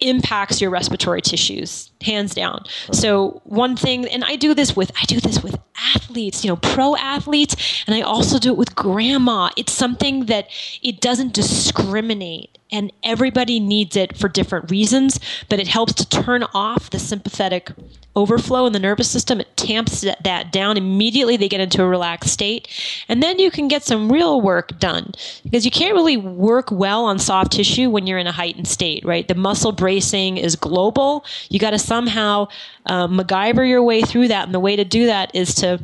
[0.00, 5.04] impacts your respiratory tissues hands down so one thing and i do this with i
[5.04, 5.56] do this with
[5.94, 10.48] athletes you know pro athletes and i also do it with grandma it's something that
[10.82, 16.42] it doesn't discriminate and everybody needs it for different reasons, but it helps to turn
[16.52, 17.70] off the sympathetic
[18.16, 19.40] overflow in the nervous system.
[19.40, 20.76] It tamps that down.
[20.76, 22.68] Immediately they get into a relaxed state.
[23.08, 25.12] And then you can get some real work done
[25.44, 29.04] because you can't really work well on soft tissue when you're in a heightened state,
[29.04, 29.26] right?
[29.28, 31.24] The muscle bracing is global.
[31.50, 32.48] You got to somehow
[32.86, 34.46] uh, MacGyver your way through that.
[34.46, 35.80] And the way to do that is to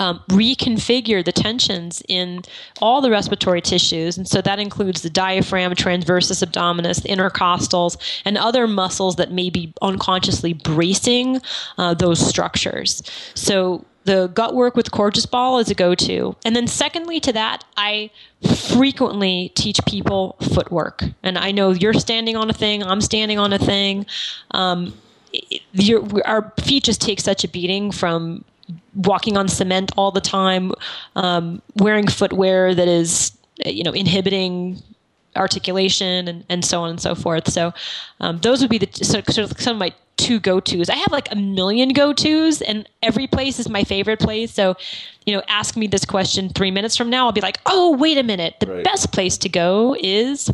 [0.00, 2.42] um, reconfigure the tensions in
[2.80, 4.16] all the respiratory tissues.
[4.18, 9.50] And so that includes the diaphragm, transversus abdominis, the intercostals, and other muscles that may
[9.50, 11.40] be unconsciously bracing
[11.78, 13.02] uh, those structures.
[13.34, 16.34] So the gut work with Coregeous is a go-to.
[16.44, 18.10] And then secondly to that, I
[18.72, 21.04] frequently teach people footwork.
[21.22, 24.06] And I know you're standing on a thing, I'm standing on a thing.
[24.52, 24.94] Um,
[26.24, 28.44] our feet just take such a beating from
[28.94, 30.72] walking on cement all the time,
[31.16, 34.82] um, wearing footwear that is, you know, inhibiting
[35.36, 37.50] articulation and, and so on and so forth.
[37.50, 37.72] So
[38.20, 40.90] um, those would be the sort of some of my two go-tos.
[40.90, 44.52] I have like a million go-tos and every place is my favorite place.
[44.52, 44.76] So,
[45.24, 48.18] you know, ask me this question three minutes from now, I'll be like, oh, wait
[48.18, 48.56] a minute.
[48.60, 48.84] The right.
[48.84, 50.50] best place to go is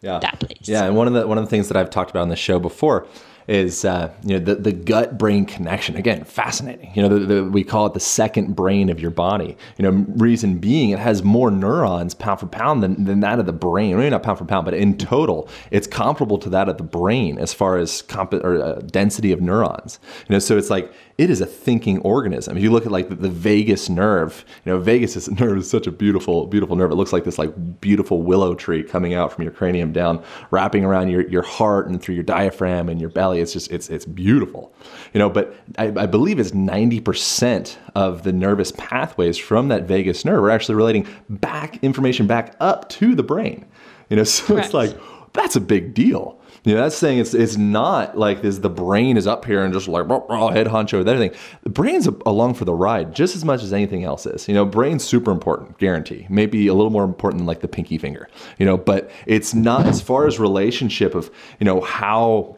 [0.00, 0.18] yeah.
[0.18, 0.68] that place.
[0.68, 0.84] Yeah.
[0.86, 2.58] And one of the, one of the things that I've talked about on the show
[2.58, 3.06] before
[3.48, 5.96] is uh, you know the, the gut brain connection.
[5.96, 6.92] Again fascinating.
[6.94, 9.56] You know the, the, we call it the second brain of your body.
[9.78, 13.46] You know reason being it has more neurons pound for pound than, than that of
[13.46, 13.96] the brain.
[13.96, 17.38] Maybe not pound for pound but in total it's comparable to that of the brain
[17.38, 19.98] as far as comp- or, uh, density of neurons.
[20.28, 22.56] You know so it's like it is a thinking organism.
[22.56, 25.68] If you look at like the, the, vagus nerve, you know, vagus is, nerve is
[25.68, 26.90] such a beautiful, beautiful nerve.
[26.90, 30.84] It looks like this like beautiful willow tree coming out from your cranium down, wrapping
[30.84, 33.40] around your, your heart and through your diaphragm and your belly.
[33.40, 34.74] It's just, it's, it's beautiful,
[35.12, 40.24] you know, but I, I believe it's 90% of the nervous pathways from that vagus
[40.24, 43.66] nerve are actually relating back information back up to the brain,
[44.08, 44.66] you know, so Correct.
[44.66, 44.96] it's like,
[45.32, 46.38] that's a big deal.
[46.64, 48.58] You know, that's saying it's it's not like this.
[48.58, 51.36] The brain is up here and just like head honcho with everything.
[51.64, 54.46] The brain's along for the ride just as much as anything else is.
[54.46, 56.26] You know, brain's super important, guarantee.
[56.28, 58.28] Maybe a little more important than like the pinky finger.
[58.58, 62.56] You know, but it's not as far as relationship of you know how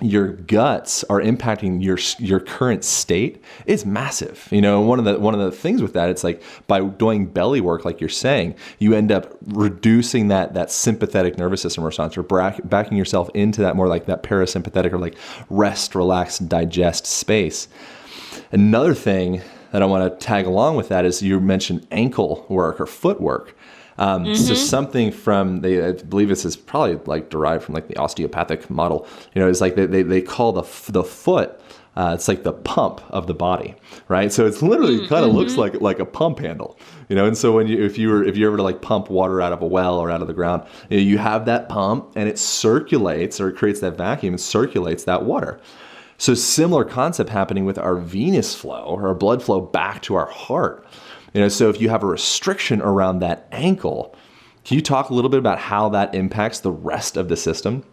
[0.00, 4.46] your guts are impacting your your current state is massive.
[4.52, 7.26] You know, one of the one of the things with that, it's like by doing
[7.26, 12.16] belly work, like you're saying, you end up reducing that that sympathetic nervous system response,
[12.16, 15.16] or backing yourself into that more like that parasympathetic or like
[15.50, 17.66] rest, relax, digest space.
[18.52, 22.80] Another thing that I want to tag along with that is you mentioned ankle work
[22.80, 23.54] or footwork.
[23.98, 24.34] Um, mm-hmm.
[24.34, 28.70] So something from they I believe this is probably like derived from like the osteopathic
[28.70, 29.06] model.
[29.34, 31.60] You know, it's like they they, they call the the foot.
[31.96, 33.74] Uh, it's like the pump of the body,
[34.06, 34.32] right?
[34.32, 35.08] So it's literally mm-hmm.
[35.08, 37.26] kind of looks like like a pump handle, you know.
[37.26, 39.52] And so when you if you were if you ever to like pump water out
[39.52, 42.28] of a well or out of the ground, you, know, you have that pump and
[42.28, 45.60] it circulates or it creates that vacuum and circulates that water.
[46.18, 50.26] So similar concept happening with our venous flow or our blood flow back to our
[50.26, 50.86] heart.
[51.34, 54.14] You know, so if you have a restriction around that ankle,
[54.64, 57.84] can you talk a little bit about how that impacts the rest of the system?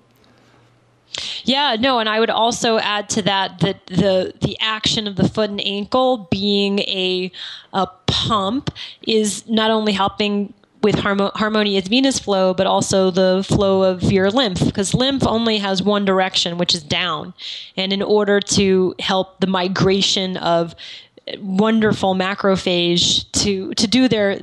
[1.43, 5.29] Yeah, no, and I would also add to that that the the action of the
[5.29, 7.31] foot and ankle being a
[7.71, 8.71] a pump
[9.07, 14.29] is not only helping with harmo- harmonious venous flow, but also the flow of your
[14.29, 17.33] lymph, because lymph only has one direction, which is down.
[17.75, 20.75] And in order to help the migration of
[21.39, 24.39] wonderful macrophage to to do their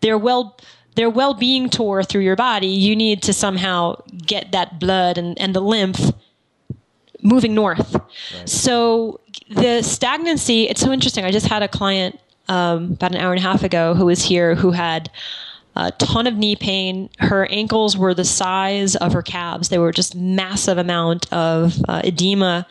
[0.00, 0.56] their well
[0.96, 3.94] their well-being tour through your body you need to somehow
[4.26, 6.10] get that blood and, and the lymph
[7.22, 8.48] moving north right.
[8.48, 13.32] so the stagnancy it's so interesting i just had a client um, about an hour
[13.32, 15.10] and a half ago who was here who had
[15.78, 17.08] a ton of knee pain.
[17.20, 19.68] Her ankles were the size of her calves.
[19.68, 22.66] They were just massive amount of uh, edema,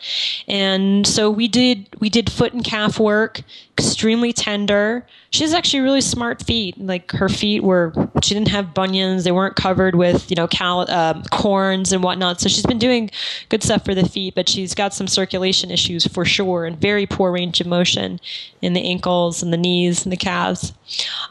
[0.46, 3.40] and so we did we did foot and calf work,
[3.78, 5.06] extremely tender.
[5.30, 6.78] She has actually really smart feet.
[6.78, 7.92] Like her feet were,
[8.22, 9.24] she didn't have bunions.
[9.24, 12.42] They weren't covered with you know cal- um, corns and whatnot.
[12.42, 13.10] So she's been doing
[13.48, 17.06] good stuff for the feet, but she's got some circulation issues for sure, and very
[17.06, 18.20] poor range of motion
[18.60, 20.74] in the ankles and the knees and the calves.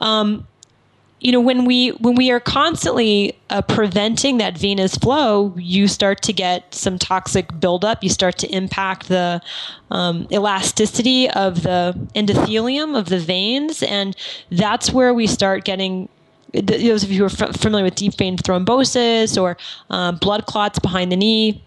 [0.01, 0.47] Um,
[1.19, 6.21] you know when we when we are constantly uh, preventing that venous flow you start
[6.21, 8.03] to get some toxic buildup.
[8.03, 9.41] You start to impact the
[9.91, 13.83] um, elasticity of the endothelium of the veins.
[13.83, 14.15] And
[14.51, 16.09] that's where we start getting
[16.53, 19.57] those of you who are familiar with deep vein thrombosis or
[19.89, 21.63] um, blood clots behind the knee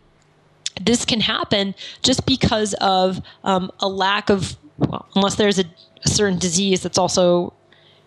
[0.80, 5.64] this can happen just because of um, a lack of well, unless there's a,
[6.04, 7.52] a certain disease that's also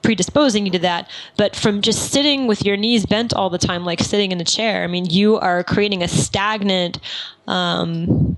[0.03, 1.09] predisposing you to that.
[1.37, 4.45] But from just sitting with your knees bent all the time, like sitting in a
[4.45, 6.99] chair, I mean, you are creating a stagnant.
[7.47, 8.37] Um,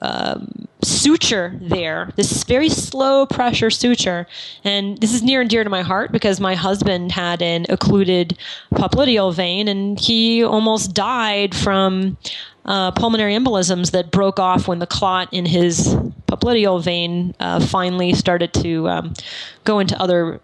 [0.00, 4.26] um, suture there, this very slow pressure suture.
[4.64, 8.38] And this is near and dear to my heart because my husband had an occluded
[8.74, 12.16] popliteal vein and he almost died from
[12.66, 15.94] uh, pulmonary embolisms that broke off when the clot in his
[16.26, 19.14] popliteal vein uh, finally started to um,
[19.64, 20.40] go into other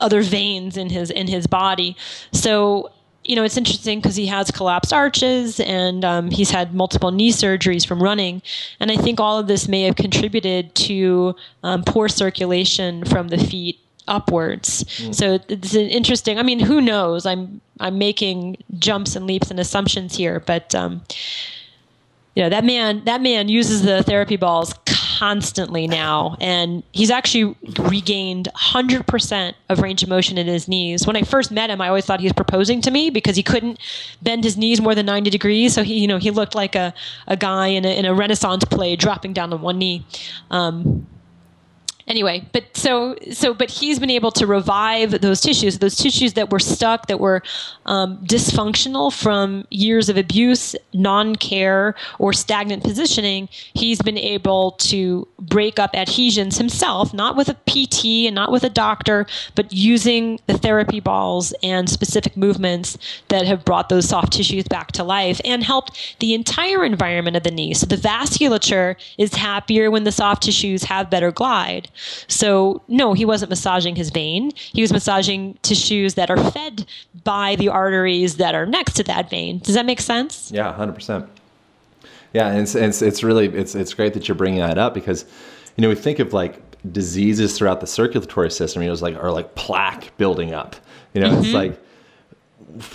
[0.00, 1.96] other veins in his in his body.
[2.32, 2.90] So
[3.26, 7.32] you know, it's interesting because he has collapsed arches and um, he's had multiple knee
[7.32, 8.40] surgeries from running.
[8.78, 13.38] And I think all of this may have contributed to um, poor circulation from the
[13.38, 14.84] feet upwards.
[14.84, 15.14] Mm.
[15.14, 16.38] So it's an interesting.
[16.38, 17.26] I mean, who knows?
[17.26, 21.02] I'm I'm making jumps and leaps and assumptions here, but um,
[22.36, 24.72] you know that man that man uses the therapy balls
[25.18, 26.36] constantly now.
[26.40, 31.06] And he's actually regained 100% of range of motion in his knees.
[31.06, 33.42] When i first met him i always thought he was proposing to me because he
[33.42, 33.78] couldn't
[34.22, 35.74] bend his knees more than 90 degrees.
[35.74, 36.92] So he you know he looked like a,
[37.26, 40.04] a guy in a, in a renaissance play dropping down on one knee.
[40.50, 41.06] Um,
[42.06, 46.50] anyway, but so so but he's been able to revive those tissues, those tissues that
[46.50, 47.42] were stuck, that were
[47.86, 53.48] um, dysfunctional from years of abuse, non-care, or stagnant positioning.
[53.74, 58.64] He's been able to break up adhesions himself, not with a PT and not with
[58.64, 62.98] a doctor, but using the therapy balls and specific movements
[63.28, 67.42] that have brought those soft tissues back to life and helped the entire environment of
[67.42, 67.74] the knee.
[67.74, 71.88] So the vasculature is happier when the soft tissues have better glide.
[72.28, 74.52] So, no, he wasn't massaging his vein.
[74.54, 76.86] He was massaging tissues that are fed
[77.24, 79.58] by the arteries that are next to that vein.
[79.58, 80.50] Does that make sense?
[80.52, 81.28] Yeah, hundred percent.
[82.32, 85.24] Yeah, and it's, it's it's really it's it's great that you're bringing that up because
[85.76, 86.60] you know we think of like
[86.92, 88.82] diseases throughout the circulatory system.
[88.82, 90.76] You know, it's like or like plaque building up.
[91.14, 91.80] You know, it's like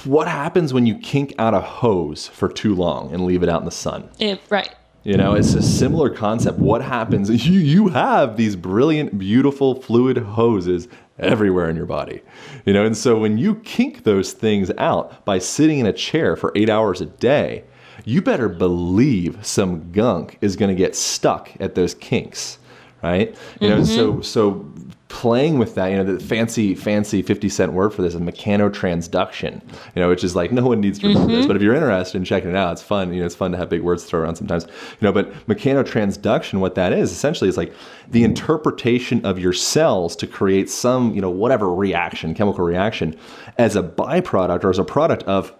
[0.03, 3.61] what happens when you kink out a hose for too long and leave it out
[3.61, 4.09] in the sun?
[4.19, 4.73] Eh, right.
[5.03, 6.59] You know, it's a similar concept.
[6.59, 7.29] What happens?
[7.45, 10.87] You you have these brilliant, beautiful fluid hoses
[11.17, 12.21] everywhere in your body.
[12.65, 16.35] You know, and so when you kink those things out by sitting in a chair
[16.35, 17.63] for eight hours a day,
[18.05, 22.57] you better believe some gunk is going to get stuck at those kinks,
[23.01, 23.35] right?
[23.59, 24.21] You know, so mm-hmm.
[24.21, 24.71] so
[25.11, 29.61] playing with that, you know, the fancy fancy 50 cent word for this is mechanotransduction,
[29.93, 31.47] you know, which is like no one needs to remember this, mm-hmm.
[31.47, 33.13] but if you're interested in checking it out, it's fun.
[33.13, 34.65] You know, it's fun to have big words to throw around sometimes.
[34.65, 37.73] You know, but mechanotransduction, what that is essentially is like
[38.07, 43.15] the interpretation of your cells to create some, you know, whatever reaction, chemical reaction
[43.57, 45.53] as a byproduct or as a product of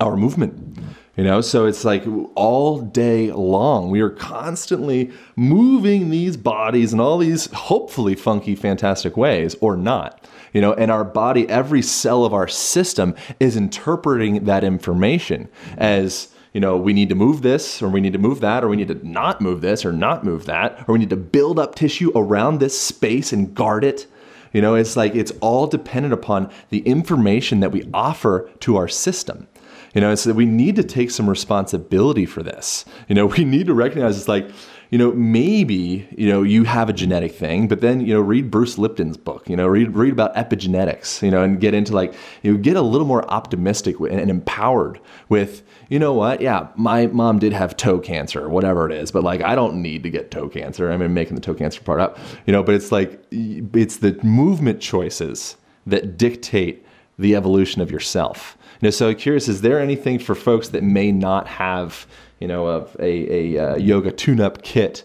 [0.00, 0.78] our movement.
[1.20, 2.02] You know, so it's like
[2.34, 9.18] all day long, we are constantly moving these bodies in all these hopefully funky, fantastic
[9.18, 10.26] ways, or not.
[10.54, 16.28] You know, and our body, every cell of our system is interpreting that information as,
[16.54, 18.76] you know, we need to move this, or we need to move that, or we
[18.76, 21.74] need to not move this, or not move that, or we need to build up
[21.74, 24.06] tissue around this space and guard it.
[24.54, 28.88] You know, it's like it's all dependent upon the information that we offer to our
[28.88, 29.48] system.
[29.94, 32.84] You know, and so we need to take some responsibility for this.
[33.08, 34.48] You know, we need to recognize it's like,
[34.90, 38.50] you know, maybe, you know, you have a genetic thing, but then, you know, read
[38.50, 42.12] Bruce Lipton's book, you know, read, read about epigenetics, you know, and get into like,
[42.42, 46.40] you know, get a little more optimistic and, empowered with, you know what?
[46.40, 50.02] Yeah, my mom did have toe cancer whatever it is, but like, I don't need
[50.02, 50.90] to get toe cancer.
[50.90, 54.18] I mean, making the toe cancer part up, you know, but it's like, it's the
[54.24, 56.84] movement choices that dictate
[57.16, 58.56] the evolution of yourself.
[58.80, 62.06] You know, so curious, is there anything for folks that may not have,
[62.38, 65.04] you know, a, a, a uh, yoga tune-up kit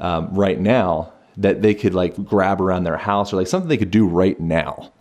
[0.00, 3.76] um, right now that they could like grab around their house or like something they
[3.76, 4.92] could do right now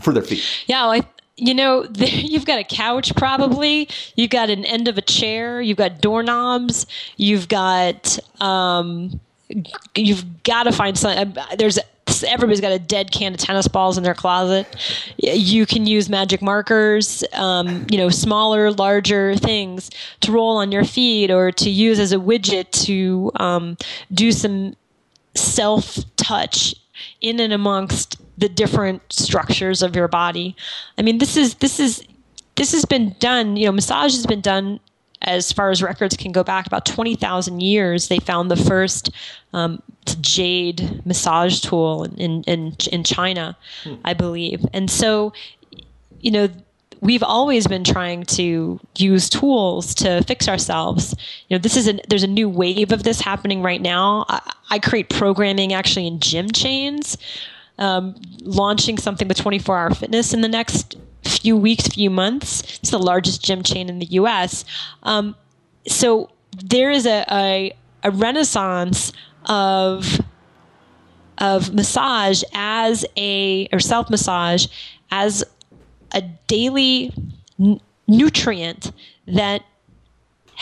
[0.00, 0.42] for their feet?
[0.66, 1.02] Yeah, well, I,
[1.36, 3.88] you know, you've got a couch probably.
[4.16, 5.60] You've got an end of a chair.
[5.60, 6.86] You've got doorknobs.
[7.16, 8.18] You've got.
[8.40, 9.20] Um,
[9.94, 11.36] you've got to find something.
[11.58, 11.78] There's
[12.24, 14.66] everybody's got a dead can of tennis balls in their closet.
[15.18, 20.84] You can use magic markers, um, you know, smaller, larger things to roll on your
[20.84, 23.76] feet or to use as a widget to um,
[24.12, 24.76] do some
[25.34, 26.74] self touch
[27.20, 30.56] in and amongst the different structures of your body.
[30.98, 32.04] I mean, this is this is
[32.56, 33.56] this has been done.
[33.56, 34.80] You know, massage has been done
[35.22, 38.08] as far as records can go back about 20,000 years.
[38.08, 39.10] They found the first
[39.52, 39.82] um,
[40.20, 43.94] jade massage tool in, in, in China, hmm.
[44.04, 44.64] I believe.
[44.72, 45.32] And so,
[46.20, 46.48] you know,
[47.00, 51.14] we've always been trying to use tools to fix ourselves.
[51.48, 54.24] You know, this is a, there's a new wave of this happening right now.
[54.28, 57.18] I, I create programming actually in gym chains,
[57.78, 62.62] um, launching something with 24 hour fitness in the next few weeks, few months.
[62.78, 64.64] It's the largest gym chain in the U.S.
[65.02, 65.36] Um,
[65.86, 66.30] so
[66.64, 69.12] there is a, a, a renaissance
[69.46, 70.20] of
[71.38, 74.66] of massage as a or self massage
[75.10, 75.42] as
[76.12, 77.12] a daily
[77.58, 78.92] n- nutrient
[79.26, 79.62] that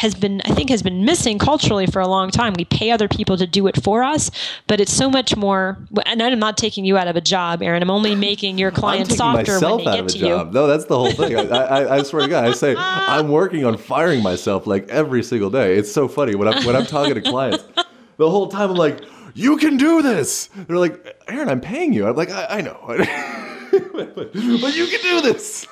[0.01, 2.55] has been I think has been missing culturally for a long time.
[2.55, 4.31] We pay other people to do it for us,
[4.67, 5.77] but it's so much more.
[6.07, 7.83] And I'm not taking you out of a job, Aaron.
[7.83, 10.47] I'm only making your clients softer when they get to job.
[10.49, 10.53] you.
[10.55, 11.37] No, that's the whole thing.
[11.37, 15.23] I, I, I, swear to God, I say I'm working on firing myself like every
[15.23, 15.77] single day.
[15.77, 17.63] It's so funny when I'm when I'm talking to clients.
[18.17, 19.01] The whole time I'm like,
[19.33, 20.51] you can do this.
[20.55, 22.07] They're like, Aaron, I'm paying you.
[22.07, 25.67] I'm like, I, I know, but, you can do this.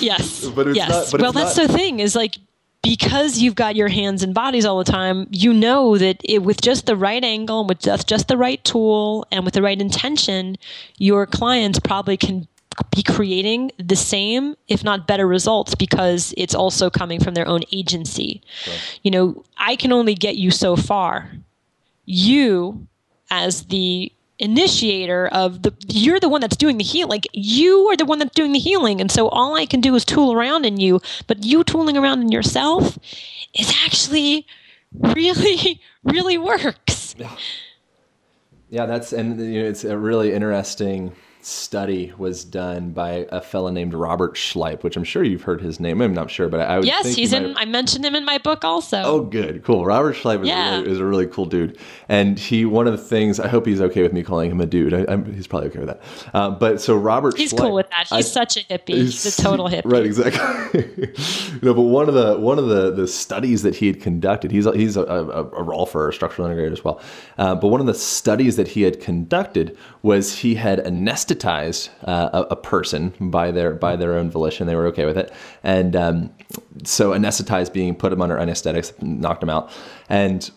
[0.00, 0.46] Yes.
[0.48, 0.90] but it's yes.
[0.90, 1.68] Not, but well, that's not.
[1.68, 2.36] the thing is like
[2.82, 6.60] because you've got your hands and bodies all the time, you know that it, with
[6.60, 10.56] just the right angle, with just, just the right tool, and with the right intention,
[10.96, 12.48] your clients probably can
[12.94, 17.60] be creating the same, if not better results because it's also coming from their own
[17.72, 18.40] agency.
[19.02, 21.30] You know, I can only get you so far.
[22.06, 22.86] You
[23.30, 27.96] as the initiator of the you're the one that's doing the heal like you are
[27.96, 30.64] the one that's doing the healing and so all i can do is tool around
[30.64, 32.98] in you but you tooling around in yourself
[33.54, 34.46] is actually
[34.92, 37.14] really really works.
[38.68, 41.12] Yeah, that's and you know, it's a really interesting
[41.42, 45.80] study was done by a fellow named Robert Schleip, which I'm sure you've heard his
[45.80, 46.00] name.
[46.00, 48.38] I'm not sure, but I would yes he's in have- i mentioned him in my
[48.38, 49.84] book also Oh, good, cool.
[49.84, 50.76] Robert Schleip is, Yeah.
[50.76, 51.78] a really, is a really cool dude,
[52.08, 54.66] and he one of the things I hope he's okay with me calling him a
[54.66, 54.92] dude.
[54.94, 56.00] I, I'm, he's probably okay with that.
[56.34, 59.38] Uh, but so Robert, he's Schleip- cool with that he's I- such a hippie he's,
[59.38, 60.88] a total hippie Right, exactly.
[61.54, 64.50] you know, but one of the one of the the studies that he had conducted,
[64.50, 67.00] he's a, he's a, a, a rolfer, a structural integrator as well.
[67.38, 70.78] Uh, but one of the studies that he had conducted was he had
[71.30, 74.66] anesthetized uh, a, a person by their by their own volition.
[74.66, 76.30] They were okay with it, and um,
[76.84, 79.70] so anesthetized being put him under anesthetics, knocked him out,
[80.08, 80.50] and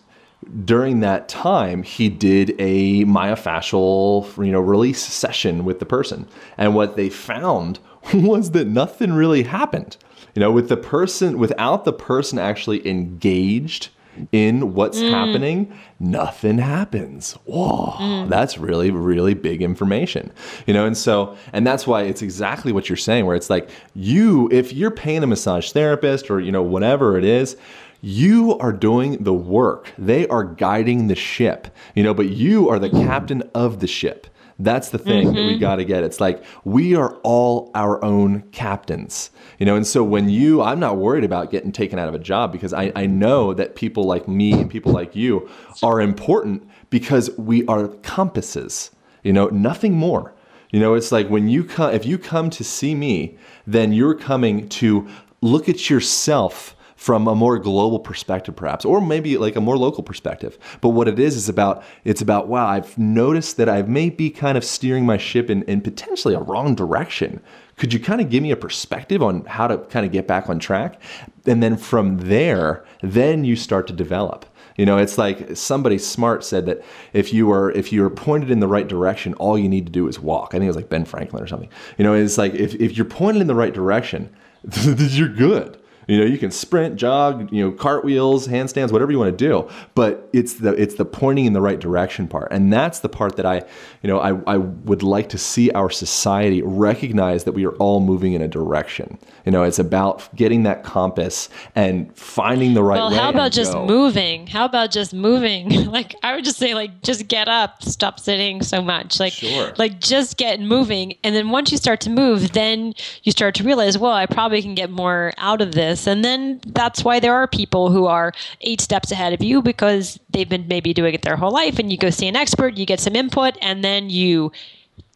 [0.64, 6.28] during that time, he did a myofascial, you know, release session with the person.
[6.58, 7.78] And what they found
[8.14, 9.96] was that nothing really happened.
[10.34, 13.88] You know, with the person, without the person actually engaged
[14.32, 15.10] in what's mm.
[15.10, 17.32] happening, nothing happens.
[17.44, 18.28] Whoa, mm.
[18.28, 20.32] that's really, really big information.
[20.66, 23.70] You know, and so, and that's why it's exactly what you're saying, where it's like
[23.94, 27.56] you, if you're paying a massage therapist or, you know, whatever it is,
[28.00, 29.90] you are doing the work.
[29.96, 34.26] They are guiding the ship, you know, but you are the captain of the ship.
[34.58, 36.04] That's the thing that we got to get.
[36.04, 39.74] It's like we are all our own captains, you know.
[39.74, 42.72] And so when you, I'm not worried about getting taken out of a job because
[42.72, 45.48] I, I know that people like me and people like you
[45.82, 48.92] are important because we are compasses,
[49.24, 50.32] you know, nothing more.
[50.70, 53.36] You know, it's like when you come, if you come to see me,
[53.66, 55.08] then you're coming to
[55.40, 56.73] look at yourself
[57.04, 61.06] from a more global perspective perhaps or maybe like a more local perspective but what
[61.06, 64.64] it is is about it's about wow i've noticed that i may be kind of
[64.64, 67.42] steering my ship in, in potentially a wrong direction
[67.76, 70.48] could you kind of give me a perspective on how to kind of get back
[70.48, 70.98] on track
[71.44, 74.46] and then from there then you start to develop
[74.76, 76.82] you know, it's like somebody smart said that
[77.12, 80.08] if you were if you're pointed in the right direction, all you need to do
[80.08, 80.48] is walk.
[80.48, 81.68] I think it was like Ben Franklin or something.
[81.96, 84.34] You know, it's like if, if you're pointed in the right direction,
[84.82, 85.78] you're good.
[86.06, 89.68] You know, you can sprint, jog, you know, cartwheels, handstands, whatever you want to do.
[89.94, 93.36] But it's the it's the pointing in the right direction part, and that's the part
[93.36, 93.56] that I,
[94.02, 98.00] you know, I, I would like to see our society recognize that we are all
[98.00, 99.18] moving in a direction.
[99.46, 103.72] You know, it's about getting that compass and finding the right Well, how about just
[103.72, 103.84] go.
[103.86, 104.46] moving?
[104.46, 105.86] How about just moving?
[105.90, 109.20] like I would just say, like just get up, stop sitting so much.
[109.20, 109.72] Like, Sure.
[109.78, 113.64] like just get moving, and then once you start to move, then you start to
[113.64, 117.34] realize, well, I probably can get more out of this, and then that's why there
[117.34, 121.22] are people who are eight steps ahead of you because they've been maybe doing it
[121.22, 124.10] their whole life, and you go see an expert, you get some input, and then
[124.10, 124.52] you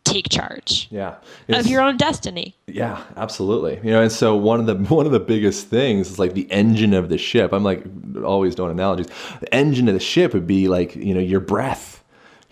[0.04, 1.16] take charge Yeah.
[1.50, 2.54] of your own destiny.
[2.66, 3.78] Yeah, absolutely.
[3.84, 6.50] You know, and so one of the one of the biggest things is like the
[6.50, 7.52] engine of the ship.
[7.52, 7.84] I'm like
[8.24, 9.08] always doing analogies.
[9.40, 11.97] The engine of the ship would be like, you know, your breath.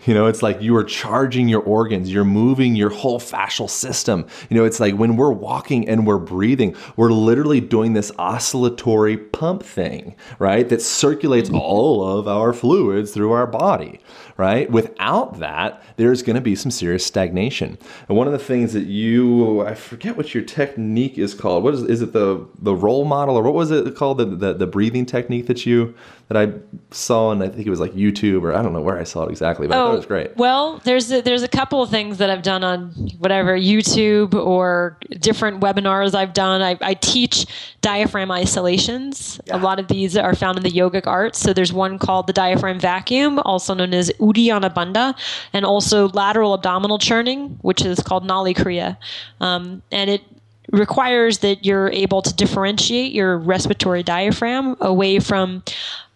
[0.05, 4.27] You know, it's like you are charging your organs, you're moving your whole fascial system.
[4.49, 9.17] You know, it's like when we're walking and we're breathing, we're literally doing this oscillatory
[9.17, 10.69] pump thing, right?
[10.69, 11.59] That circulates mm-hmm.
[11.59, 13.99] all of our fluids through our body,
[14.37, 14.69] right?
[14.69, 17.77] Without that, there's going to be some serious stagnation.
[18.07, 21.63] And one of the things that you, I forget what your technique is called.
[21.63, 24.19] What is, is it the, the Roll Model or what was it called?
[24.19, 25.95] The, the, the breathing technique that you,
[26.27, 26.53] that I
[26.91, 29.23] saw and I think it was like YouTube or I don't know where I saw
[29.23, 30.35] it exactly, but I it was great.
[30.37, 34.97] Well, there's a, there's a couple of things that I've done on whatever YouTube or
[35.19, 36.61] different webinars I've done.
[36.61, 37.45] I, I teach
[37.81, 39.39] diaphragm isolations.
[39.49, 41.39] A lot of these are found in the yogic arts.
[41.39, 45.17] So there's one called the diaphragm vacuum, also known as Uddiyana Bandha,
[45.53, 48.97] and also lateral abdominal churning, which is called Nauli Kriya.
[49.39, 50.21] Um, and it
[50.71, 55.63] requires that you're able to differentiate your respiratory diaphragm away from,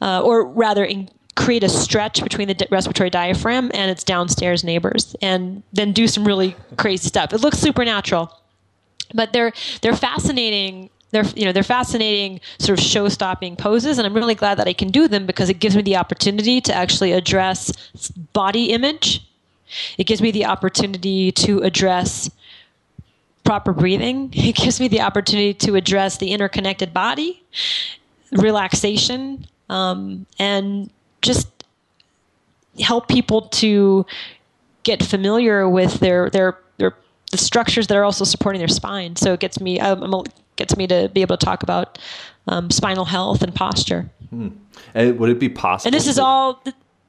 [0.01, 5.15] uh, or rather, in, create a stretch between the respiratory diaphragm and its downstairs neighbors,
[5.21, 7.33] and then do some really crazy stuff.
[7.33, 8.37] It looks supernatural,
[9.13, 10.89] but they're they're fascinating.
[11.11, 14.73] They're you know they're fascinating sort of show-stopping poses, and I'm really glad that I
[14.73, 17.71] can do them because it gives me the opportunity to actually address
[18.33, 19.25] body image.
[19.97, 22.29] It gives me the opportunity to address
[23.43, 24.31] proper breathing.
[24.35, 27.41] It gives me the opportunity to address the interconnected body,
[28.31, 30.89] relaxation, um, and
[31.21, 31.47] just
[32.79, 34.05] help people to
[34.83, 36.95] get familiar with their their their
[37.31, 39.15] the structures that are also supporting their spine.
[39.15, 40.23] So it gets me um,
[40.55, 41.97] gets me to be able to talk about
[42.47, 44.09] um, spinal health and posture.
[44.93, 45.87] And would it be possible?
[45.89, 46.63] And this is to- all.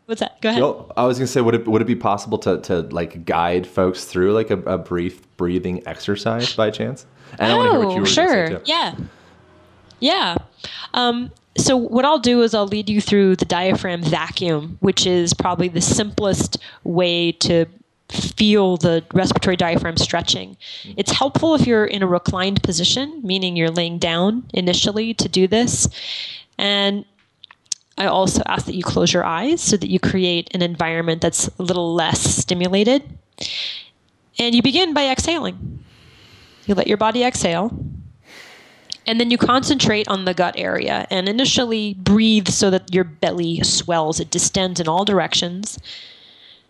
[0.07, 0.41] What's that?
[0.43, 0.61] Go ahead.
[0.61, 3.67] No, I was gonna say, would it would it be possible to to like guide
[3.67, 7.07] folks through like a, a brief breathing exercise by chance?
[7.39, 8.49] And I wanna hear what you were Oh, sure.
[8.49, 8.61] too.
[8.67, 8.97] Yeah.
[10.01, 10.37] Yeah.
[10.93, 15.35] Um, so what I'll do is I'll lead you through the diaphragm vacuum, which is
[15.35, 17.67] probably the simplest way to
[18.09, 20.57] feel the respiratory diaphragm stretching.
[20.83, 20.93] Mm-hmm.
[20.97, 25.47] It's helpful if you're in a reclined position, meaning you're laying down initially to do
[25.47, 25.89] this.
[26.59, 27.05] And
[27.99, 31.49] I also ask that you close your eyes so that you create an environment that's
[31.59, 33.03] a little less stimulated.
[34.39, 35.85] And you begin by exhaling.
[36.67, 37.77] You let your body exhale.
[39.07, 43.63] And then you concentrate on the gut area and initially breathe so that your belly
[43.63, 44.21] swells.
[44.21, 45.79] It distends in all directions.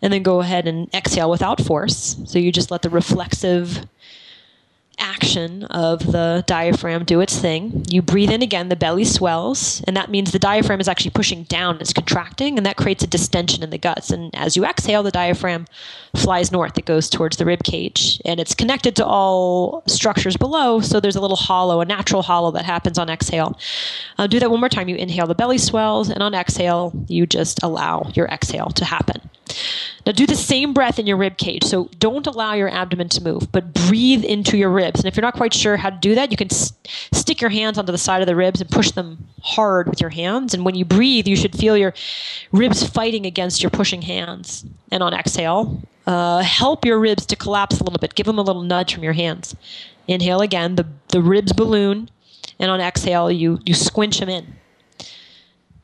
[0.00, 2.16] And then go ahead and exhale without force.
[2.24, 3.86] So you just let the reflexive
[5.02, 7.84] action of the diaphragm do its thing.
[7.90, 11.42] You breathe in again, the belly swells, and that means the diaphragm is actually pushing
[11.44, 14.10] down, it's contracting, and that creates a distension in the guts.
[14.10, 15.66] And as you exhale, the diaphragm
[16.14, 20.80] flies north, it goes towards the rib cage, and it's connected to all structures below,
[20.80, 23.58] so there's a little hollow, a natural hollow that happens on exhale.
[24.18, 24.88] Uh, do that one more time.
[24.88, 29.20] You inhale, the belly swells, and on exhale, you just allow your exhale to happen.
[30.04, 31.64] Now do the same breath in your rib cage.
[31.64, 35.00] So don't allow your abdomen to move, but breathe into your ribs.
[35.00, 36.72] And if you're not quite sure how to do that, you can s-
[37.12, 40.10] stick your hands onto the side of the ribs and push them hard with your
[40.10, 40.54] hands.
[40.54, 41.94] And when you breathe, you should feel your
[42.50, 44.64] ribs fighting against your pushing hands.
[44.90, 48.14] And on exhale, uh, help your ribs to collapse a little bit.
[48.14, 49.54] Give them a little nudge from your hands.
[50.08, 52.10] Inhale again, the, the ribs balloon.
[52.58, 54.54] And on exhale, you, you squinch them in.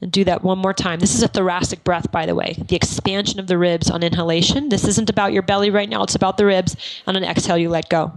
[0.00, 1.00] And do that one more time.
[1.00, 2.56] This is a thoracic breath, by the way.
[2.68, 4.68] The expansion of the ribs on inhalation.
[4.68, 6.76] This isn't about your belly right now, it's about the ribs.
[7.06, 8.12] On an exhale, you let go.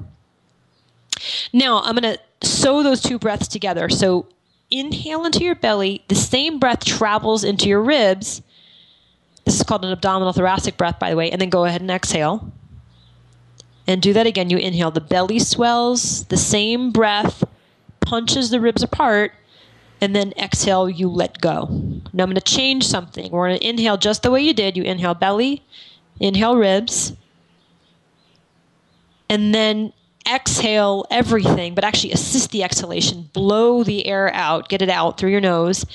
[1.53, 3.89] Now, I'm going to sew those two breaths together.
[3.89, 4.27] So,
[4.69, 8.41] inhale into your belly, the same breath travels into your ribs.
[9.45, 11.32] This is called an abdominal thoracic breath, by the way.
[11.32, 12.51] And then go ahead and exhale.
[13.88, 14.49] And do that again.
[14.49, 17.43] You inhale, the belly swells, the same breath
[18.01, 19.34] punches the ribs apart
[20.01, 21.67] and then exhale, you let go.
[22.11, 23.31] Now I'm going to change something.
[23.31, 24.75] We're going to inhale just the way you did.
[24.75, 25.63] You inhale belly,
[26.19, 27.13] inhale ribs,
[29.29, 29.93] and then
[30.27, 33.29] exhale everything, but actually assist the exhalation.
[33.31, 35.85] Blow the air out, get it out through your nose.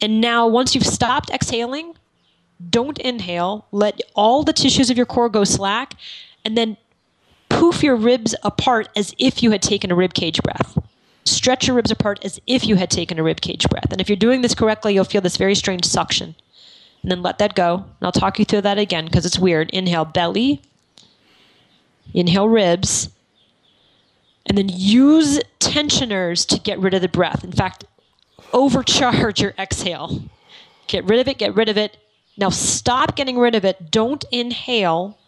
[0.00, 1.94] And now, once you've stopped exhaling,
[2.70, 3.66] don't inhale.
[3.72, 5.94] Let all the tissues of your core go slack,
[6.44, 6.76] and then
[7.48, 10.78] poof your ribs apart as if you had taken a rib cage breath
[11.24, 13.90] stretch your ribs apart as if you had taken a rib cage breath.
[13.92, 16.34] And if you're doing this correctly, you'll feel this very strange suction.
[17.02, 17.76] And then let that go.
[17.76, 19.70] And I'll talk you through that again because it's weird.
[19.70, 20.60] Inhale belly,
[22.12, 23.10] inhale ribs,
[24.46, 27.44] and then use tensioners to get rid of the breath.
[27.44, 27.84] In fact,
[28.52, 30.22] overcharge your exhale.
[30.86, 31.96] Get rid of it, get rid of it.
[32.36, 33.90] Now stop getting rid of it.
[33.90, 35.18] Don't inhale.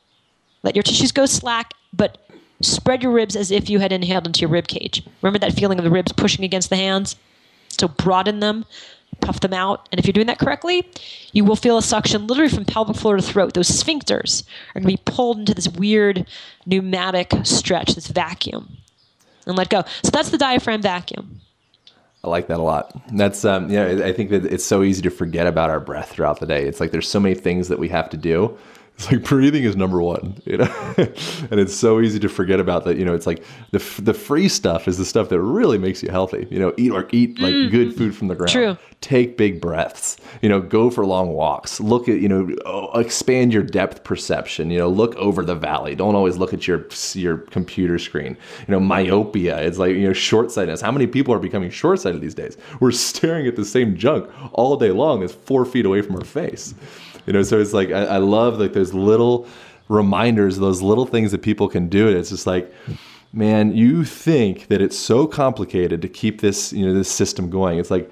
[0.62, 2.21] Let your tissues go slack, but
[2.62, 5.04] spread your ribs as if you had inhaled into your rib cage.
[5.20, 7.16] Remember that feeling of the ribs pushing against the hands?
[7.78, 8.64] So broaden them,
[9.20, 9.88] puff them out.
[9.90, 10.88] And if you're doing that correctly,
[11.32, 13.54] you will feel a suction literally from pelvic floor to throat.
[13.54, 16.26] Those sphincters are going to be pulled into this weird
[16.66, 18.76] pneumatic stretch, this vacuum,
[19.46, 19.84] and let go.
[20.02, 21.40] So that's the diaphragm vacuum.
[22.24, 22.96] I like that a lot.
[23.12, 26.38] That's um, know, I think that it's so easy to forget about our breath throughout
[26.38, 26.64] the day.
[26.64, 28.56] It's like there's so many things that we have to do.
[28.97, 32.84] It's like breathing is number one, you know, and it's so easy to forget about
[32.84, 32.99] that.
[32.99, 36.11] You know, it's like the the free stuff is the stuff that really makes you
[36.11, 36.47] healthy.
[36.51, 37.70] You know, eat or eat like mm-hmm.
[37.70, 38.53] good food from the ground.
[38.53, 38.76] True.
[39.01, 40.18] Take big breaths.
[40.40, 41.80] You know, go for long walks.
[41.80, 44.70] Look at you know, oh, expand your depth perception.
[44.70, 45.97] You know, look over the valley.
[45.97, 48.36] Don't always look at your your computer screen.
[48.68, 49.61] You know, myopia.
[49.62, 50.80] It's like you know, short sightedness.
[50.80, 52.57] How many people are becoming short sighted these days?
[52.78, 55.20] We're staring at the same junk all day long.
[55.20, 56.74] That's four feet away from our face.
[57.26, 59.46] You know, so it's like I, I love like those little
[59.88, 62.08] reminders, those little things that people can do.
[62.08, 62.72] It's just like,
[63.32, 67.78] man, you think that it's so complicated to keep this, you know, this system going.
[67.78, 68.10] It's like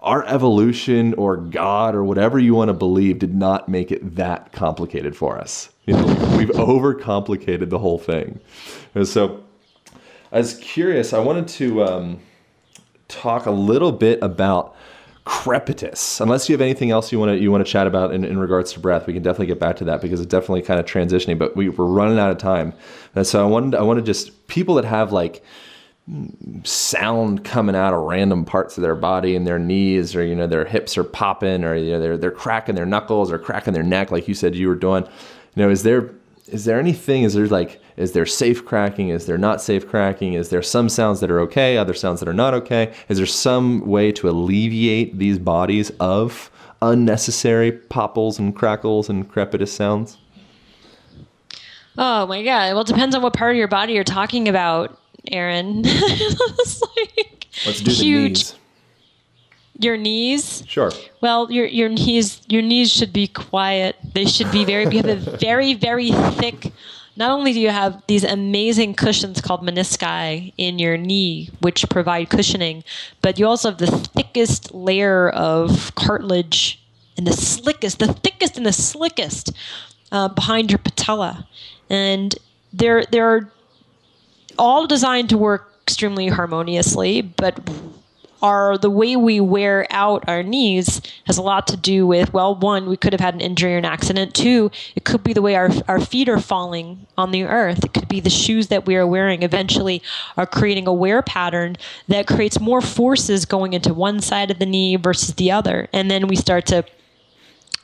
[0.00, 4.52] our evolution or God or whatever you want to believe did not make it that
[4.52, 5.70] complicated for us.
[5.86, 8.40] You know, we've overcomplicated the whole thing.
[8.94, 9.42] And so
[10.30, 12.20] I was curious, I wanted to um,
[13.08, 14.76] talk a little bit about
[15.28, 16.22] crepitus.
[16.22, 18.38] Unless you have anything else you want to you want to chat about in, in
[18.38, 20.86] regards to breath, we can definitely get back to that because it's definitely kind of
[20.86, 21.38] transitioning.
[21.38, 22.72] But we, we're running out of time,
[23.14, 25.44] and so I wanted I want to just people that have like
[26.64, 30.46] sound coming out of random parts of their body and their knees or you know
[30.46, 33.82] their hips are popping or you know they're they're cracking their knuckles or cracking their
[33.82, 35.04] neck like you said you were doing.
[35.54, 36.10] You know, is there
[36.48, 40.34] is there anything is there like is there safe cracking is there not safe cracking
[40.34, 43.26] is there some sounds that are okay other sounds that are not okay is there
[43.26, 46.50] some way to alleviate these bodies of
[46.82, 50.18] unnecessary popples and crackles and crepitus sounds?
[51.96, 52.72] Oh my god.
[52.72, 54.98] Well, it depends on what part of your body you're talking about,
[55.32, 55.82] Aaron.
[55.84, 58.54] It's like Let's do the knees.
[59.78, 60.64] Your knees.
[60.66, 60.90] Sure.
[61.20, 63.96] Well, your your knees your knees should be quiet.
[64.14, 64.84] They should be very.
[64.84, 66.72] You have a very very thick.
[67.16, 72.30] Not only do you have these amazing cushions called menisci in your knee, which provide
[72.30, 72.84] cushioning,
[73.22, 76.80] but you also have the thickest layer of cartilage
[77.16, 79.50] and the slickest, the thickest and the slickest
[80.12, 81.46] uh, behind your patella,
[81.90, 82.36] and
[82.72, 83.50] they're they're
[84.58, 87.58] all designed to work extremely harmoniously, but
[88.42, 92.54] our the way we wear out our knees has a lot to do with well
[92.54, 94.34] one we could have had an injury or an accident.
[94.34, 97.84] Two it could be the way our, our feet are falling on the earth.
[97.84, 99.42] It could be the shoes that we are wearing.
[99.42, 100.02] Eventually
[100.36, 101.76] are creating a wear pattern
[102.06, 105.88] that creates more forces going into one side of the knee versus the other.
[105.92, 106.84] And then we start to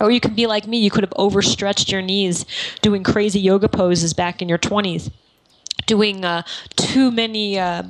[0.00, 2.44] or you could be like me you could have overstretched your knees
[2.82, 5.10] doing crazy yoga poses back in your 20s
[5.86, 6.42] doing uh,
[6.76, 7.82] too many uh,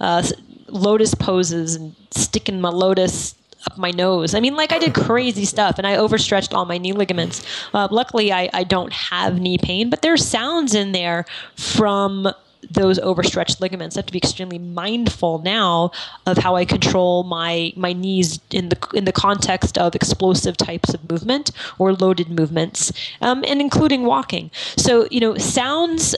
[0.00, 0.22] uh,
[0.68, 3.34] lotus poses and sticking my lotus
[3.70, 4.34] up my nose.
[4.34, 7.44] I mean, like I did crazy stuff and I overstretched all my knee ligaments.
[7.72, 11.24] Uh, luckily, I, I don't have knee pain, but there's sounds in there
[11.56, 12.28] from
[12.70, 13.96] those overstretched ligaments.
[13.96, 15.90] I have to be extremely mindful now
[16.26, 20.94] of how I control my my knees in the in the context of explosive types
[20.94, 24.50] of movement or loaded movements, um, and including walking.
[24.76, 26.14] So you know, sounds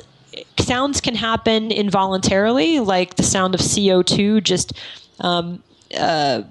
[0.59, 4.73] sounds can happen involuntarily, like the sound of CO2 just
[5.21, 5.63] um,
[5.99, 6.43] uh,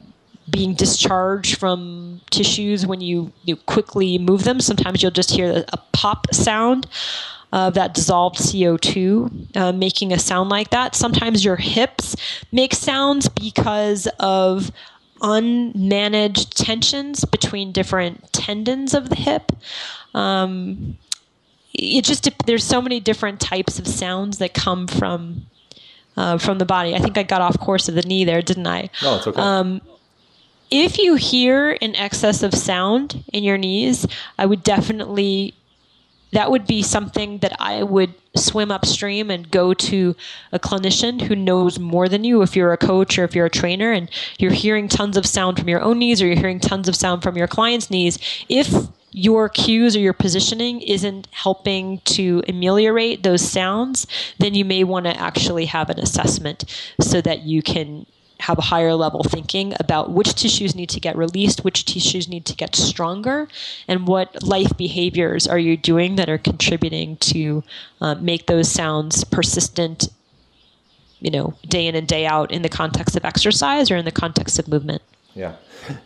[0.49, 4.59] being discharged from tissues when you, you quickly move them.
[4.59, 6.87] Sometimes you'll just hear a, pop sound
[7.53, 10.93] of that dissolved CO2 uh, making a sound like that.
[10.93, 12.15] Sometimes your hips
[12.51, 14.71] make sounds because of
[15.21, 19.51] unmanaged tensions between different tendons of the hip.
[20.13, 20.97] Um,
[21.77, 25.45] it just there's so many different types of sounds that come from
[26.17, 26.95] uh, from the body.
[26.95, 28.89] I think I got off course of the knee there, didn't I?
[29.01, 29.41] No, it's okay.
[29.41, 29.81] Um,
[30.71, 34.07] if you hear an excess of sound in your knees,
[34.37, 35.53] I would definitely
[36.31, 40.15] that would be something that I would swim upstream and go to
[40.51, 43.49] a clinician who knows more than you if you're a coach or if you're a
[43.49, 46.89] trainer and you're hearing tons of sound from your own knees or you're hearing tons
[46.89, 48.19] of sound from your client's knees
[48.49, 48.73] if
[49.17, 54.05] your cues or your positioning isn't helping to ameliorate those sounds
[54.39, 56.65] then you may want to actually have an assessment
[56.99, 58.05] so that you can
[58.41, 62.45] have a higher level thinking about which tissues need to get released, which tissues need
[62.45, 63.47] to get stronger,
[63.87, 67.63] and what life behaviors are you doing that are contributing to
[68.01, 70.09] uh, make those sounds persistent,
[71.19, 74.11] you know, day in and day out in the context of exercise or in the
[74.11, 75.01] context of movement.
[75.35, 75.55] Yeah.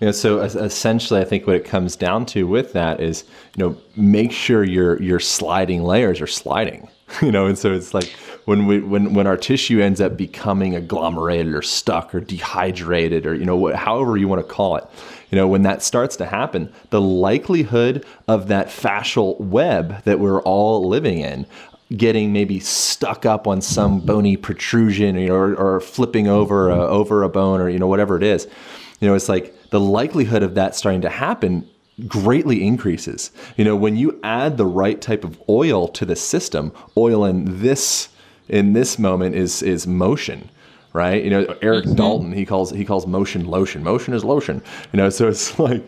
[0.01, 3.23] Know, so essentially, I think what it comes down to with that is,
[3.55, 6.89] you know, make sure your your sliding layers are sliding.
[7.23, 8.07] You know, and so it's like
[8.45, 13.33] when we when when our tissue ends up becoming agglomerated or stuck or dehydrated or
[13.33, 14.83] you know what, however you want to call it.
[15.31, 20.41] You know, when that starts to happen, the likelihood of that fascial web that we're
[20.43, 21.47] all living in
[21.97, 27.29] getting maybe stuck up on some bony protrusion or, or flipping over a, over a
[27.29, 28.47] bone or you know whatever it is
[28.99, 31.67] you know it's like the likelihood of that starting to happen
[32.07, 33.31] greatly increases.
[33.57, 37.61] You know when you add the right type of oil to the system oil in
[37.61, 38.09] this
[38.47, 40.49] in this moment is is motion
[40.93, 41.23] right?
[41.23, 41.95] You know Erik mm-hmm.
[41.95, 43.83] dalton he calls he calls motion lotion.
[43.83, 44.61] Motion is lotion.
[44.91, 45.83] You know so it's like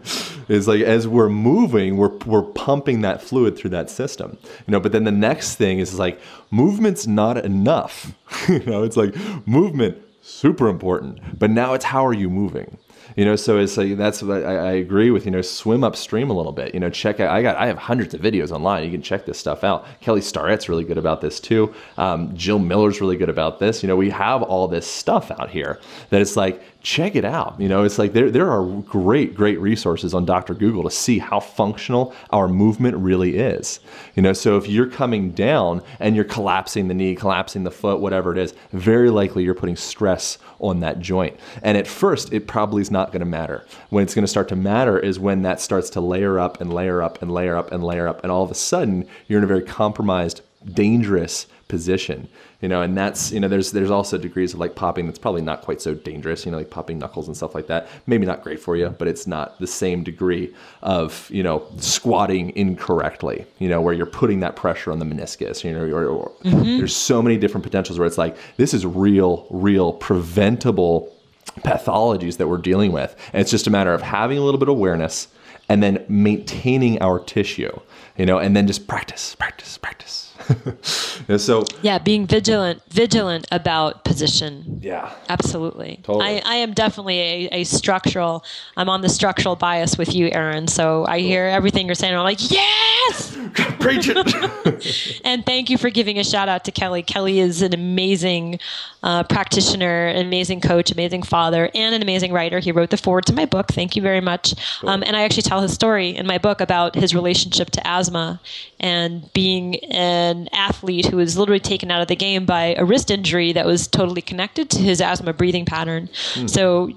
[0.47, 4.37] it's like as we're moving we're we're pumping that fluid through that system.
[4.67, 8.13] You know but then the next thing is like movement's not enough.
[8.47, 12.77] You know it's like movement super important but now it's how are you moving
[13.15, 16.29] you know so it's like that's what I, I agree with you know swim upstream
[16.29, 16.73] a little bit.
[16.73, 18.83] You know check out i got i have hundreds of videos online.
[18.83, 19.85] You can check this stuff out.
[20.01, 21.73] Kelly starrett's really good about this too.
[21.97, 23.83] Um, jill miller's really good about this.
[23.83, 27.59] You know we have all this stuff out here that it's like check it out.
[27.59, 31.19] You know it's like there, there are great great resources on dr google to see
[31.19, 33.79] how functional our movement really is.
[34.15, 37.99] You know so if you're coming down and you're collapsing the knee collapsing the foot
[37.99, 41.39] whatever it is very likely you're putting stress on that joint.
[41.61, 43.65] And at first it probably is not going to matter.
[43.89, 46.73] When it's going to start to matter is when that starts to layer up and
[46.73, 49.43] layer up and layer up and layer up and all of a sudden you're in
[49.43, 52.27] a very compromised dangerous position
[52.61, 55.41] you know and that's you know there's there's also degrees of like popping that's probably
[55.41, 57.87] not quite so dangerous you know like popping knuckles and stuff like that.
[58.07, 62.55] Maybe not great for you but it's not the same degree of you know squatting
[62.57, 66.31] incorrectly you know where you're putting that pressure on the meniscus you know or, or
[66.43, 66.77] mm-hmm.
[66.77, 71.11] there's so many different potentials where it's like this is real real preventable
[71.59, 73.15] pathologies that we're dealing with.
[73.33, 75.27] And it's just a matter of having a little bit of awareness
[75.69, 77.71] and then maintaining our tissue,
[78.17, 80.30] you know, and then just practice, practice, practice.
[81.27, 84.79] And so, Yeah, being vigilant, vigilant about position.
[84.81, 85.11] yeah.
[85.29, 85.99] Absolutely.
[86.03, 86.41] Totally.
[86.41, 88.43] I, I am definitely a, a structural,
[88.75, 90.67] I'm on the structural bias with you, Aaron.
[90.67, 92.11] So I hear everything you're saying.
[92.13, 93.37] And I'm like, yes!
[93.79, 95.21] Preach it.
[95.23, 97.03] And thank you for giving a shout out to Kelly.
[97.03, 98.59] Kelly is an amazing
[99.03, 102.59] uh, practitioner, an amazing coach, amazing father, and an amazing writer.
[102.59, 103.67] He wrote the forward to my book.
[103.69, 104.55] Thank you very much.
[104.83, 108.39] Um, and I actually tell his story in my book about his relationship to asthma
[108.81, 113.09] and being an athlete who was literally taken out of the game by a wrist
[113.09, 116.09] injury that was totally connected to his asthma breathing pattern.
[116.47, 116.91] So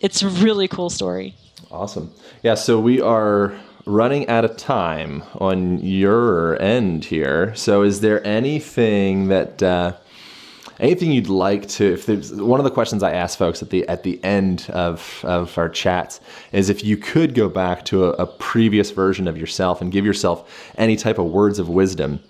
[0.00, 1.34] it's a really cool story.
[1.70, 2.12] Awesome.
[2.42, 7.54] Yeah, so we are running out of time on your end here.
[7.56, 9.94] So is there anything that uh,
[10.80, 13.86] anything you'd like to if there's one of the questions I ask folks at the
[13.88, 16.20] at the end of, of our chats
[16.52, 20.04] is if you could go back to a, a previous version of yourself and give
[20.04, 22.20] yourself any type of words of wisdom,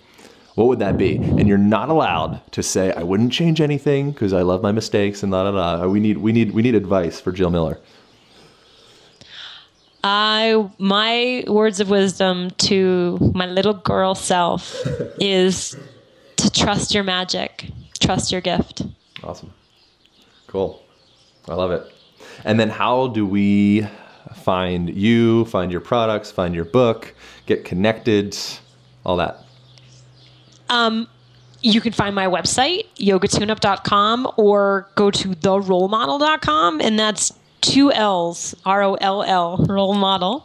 [0.54, 1.16] what would that be?
[1.16, 5.22] And you're not allowed to say I wouldn't change anything because I love my mistakes
[5.22, 5.86] and la la la.
[5.86, 7.80] We need we need we need advice for Jill Miller.
[10.04, 14.76] I my words of wisdom to my little girl self
[15.20, 15.76] is
[16.36, 17.70] to trust your magic,
[18.02, 18.82] trust your gift.
[19.22, 19.52] Awesome.
[20.46, 20.82] Cool.
[21.48, 21.82] I love it.
[22.44, 23.86] And then how do we
[24.34, 27.14] find you, find your products, find your book,
[27.46, 28.36] get connected,
[29.04, 29.38] all that?
[30.68, 31.08] Um,
[31.62, 38.82] You can find my website, yogatuneup.com, or go to therollmodel.com, and that's two L's, R
[38.82, 40.44] O L L, Roll Model.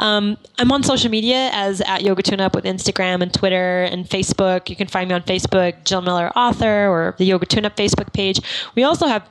[0.00, 4.06] Um, I'm on social media as at Yoga Tune Up with Instagram and Twitter and
[4.06, 4.70] Facebook.
[4.70, 8.12] You can find me on Facebook, Jill Miller Author, or the Yoga Tune Up Facebook
[8.14, 8.40] page.
[8.74, 9.28] We also have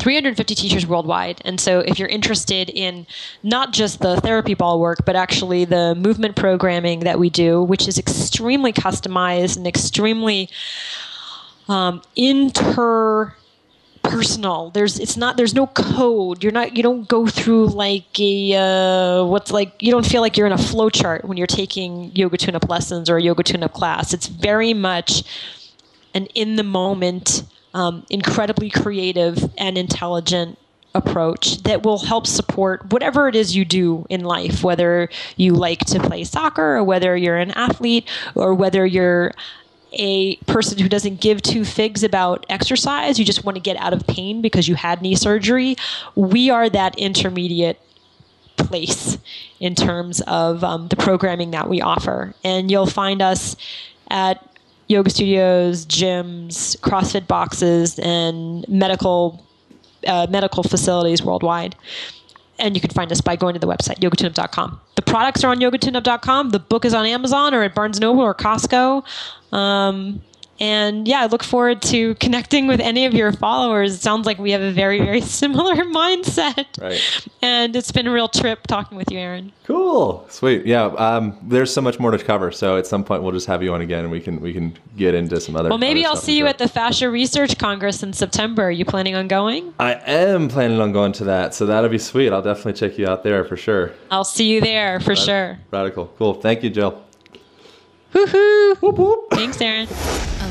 [0.00, 1.42] 350 teachers worldwide.
[1.44, 3.06] And so, if you're interested in
[3.42, 7.86] not just the therapy ball work, but actually the movement programming that we do, which
[7.86, 10.48] is extremely customized and extremely
[11.68, 13.36] um, inter
[14.02, 14.70] personal.
[14.70, 16.42] There's it's not there's no code.
[16.42, 20.36] You're not you don't go through like a uh, what's like you don't feel like
[20.36, 23.42] you're in a flow chart when you're taking yoga tune up lessons or a yoga
[23.42, 24.12] tune up class.
[24.12, 25.22] It's very much
[26.14, 27.44] an in the moment
[27.74, 30.58] um, incredibly creative and intelligent
[30.94, 35.78] approach that will help support whatever it is you do in life whether you like
[35.80, 39.32] to play soccer or whether you're an athlete or whether you're
[39.94, 43.92] a person who doesn't give two figs about exercise, you just want to get out
[43.92, 45.76] of pain because you had knee surgery,
[46.14, 47.80] we are that intermediate
[48.56, 49.18] place
[49.60, 52.34] in terms of um, the programming that we offer.
[52.44, 53.56] And you'll find us
[54.10, 54.46] at
[54.88, 59.44] yoga studios, gyms, CrossFit boxes, and medical
[60.06, 61.76] uh, medical facilities worldwide.
[62.58, 64.80] And you can find us by going to the website, yogatuneup.com.
[64.94, 66.50] The products are on yogatuneup.com.
[66.50, 69.04] The book is on Amazon or at Barnes Noble or Costco.
[69.52, 70.22] Um,
[70.60, 73.94] and yeah, I look forward to connecting with any of your followers.
[73.94, 76.80] It sounds like we have a very, very similar mindset.
[76.80, 77.00] Right.
[77.40, 79.52] And it's been a real trip talking with you, Aaron.
[79.64, 80.24] Cool.
[80.28, 80.64] Sweet.
[80.66, 80.84] Yeah.
[80.84, 82.52] Um, there's so much more to cover.
[82.52, 84.76] So at some point we'll just have you on again and we can we can
[84.96, 86.48] get into some other Well, maybe other I'll see you sure.
[86.48, 88.64] at the Fascia Research Congress in September.
[88.64, 89.74] Are you planning on going?
[89.80, 92.32] I am planning on going to that, so that'll be sweet.
[92.32, 93.92] I'll definitely check you out there for sure.
[94.10, 95.58] I'll see you there for sure.
[95.70, 96.06] Radical.
[96.18, 96.34] Cool.
[96.34, 97.02] Thank you, Jill.
[98.12, 99.30] Woohoo!
[99.30, 99.88] Thanks, Aaron.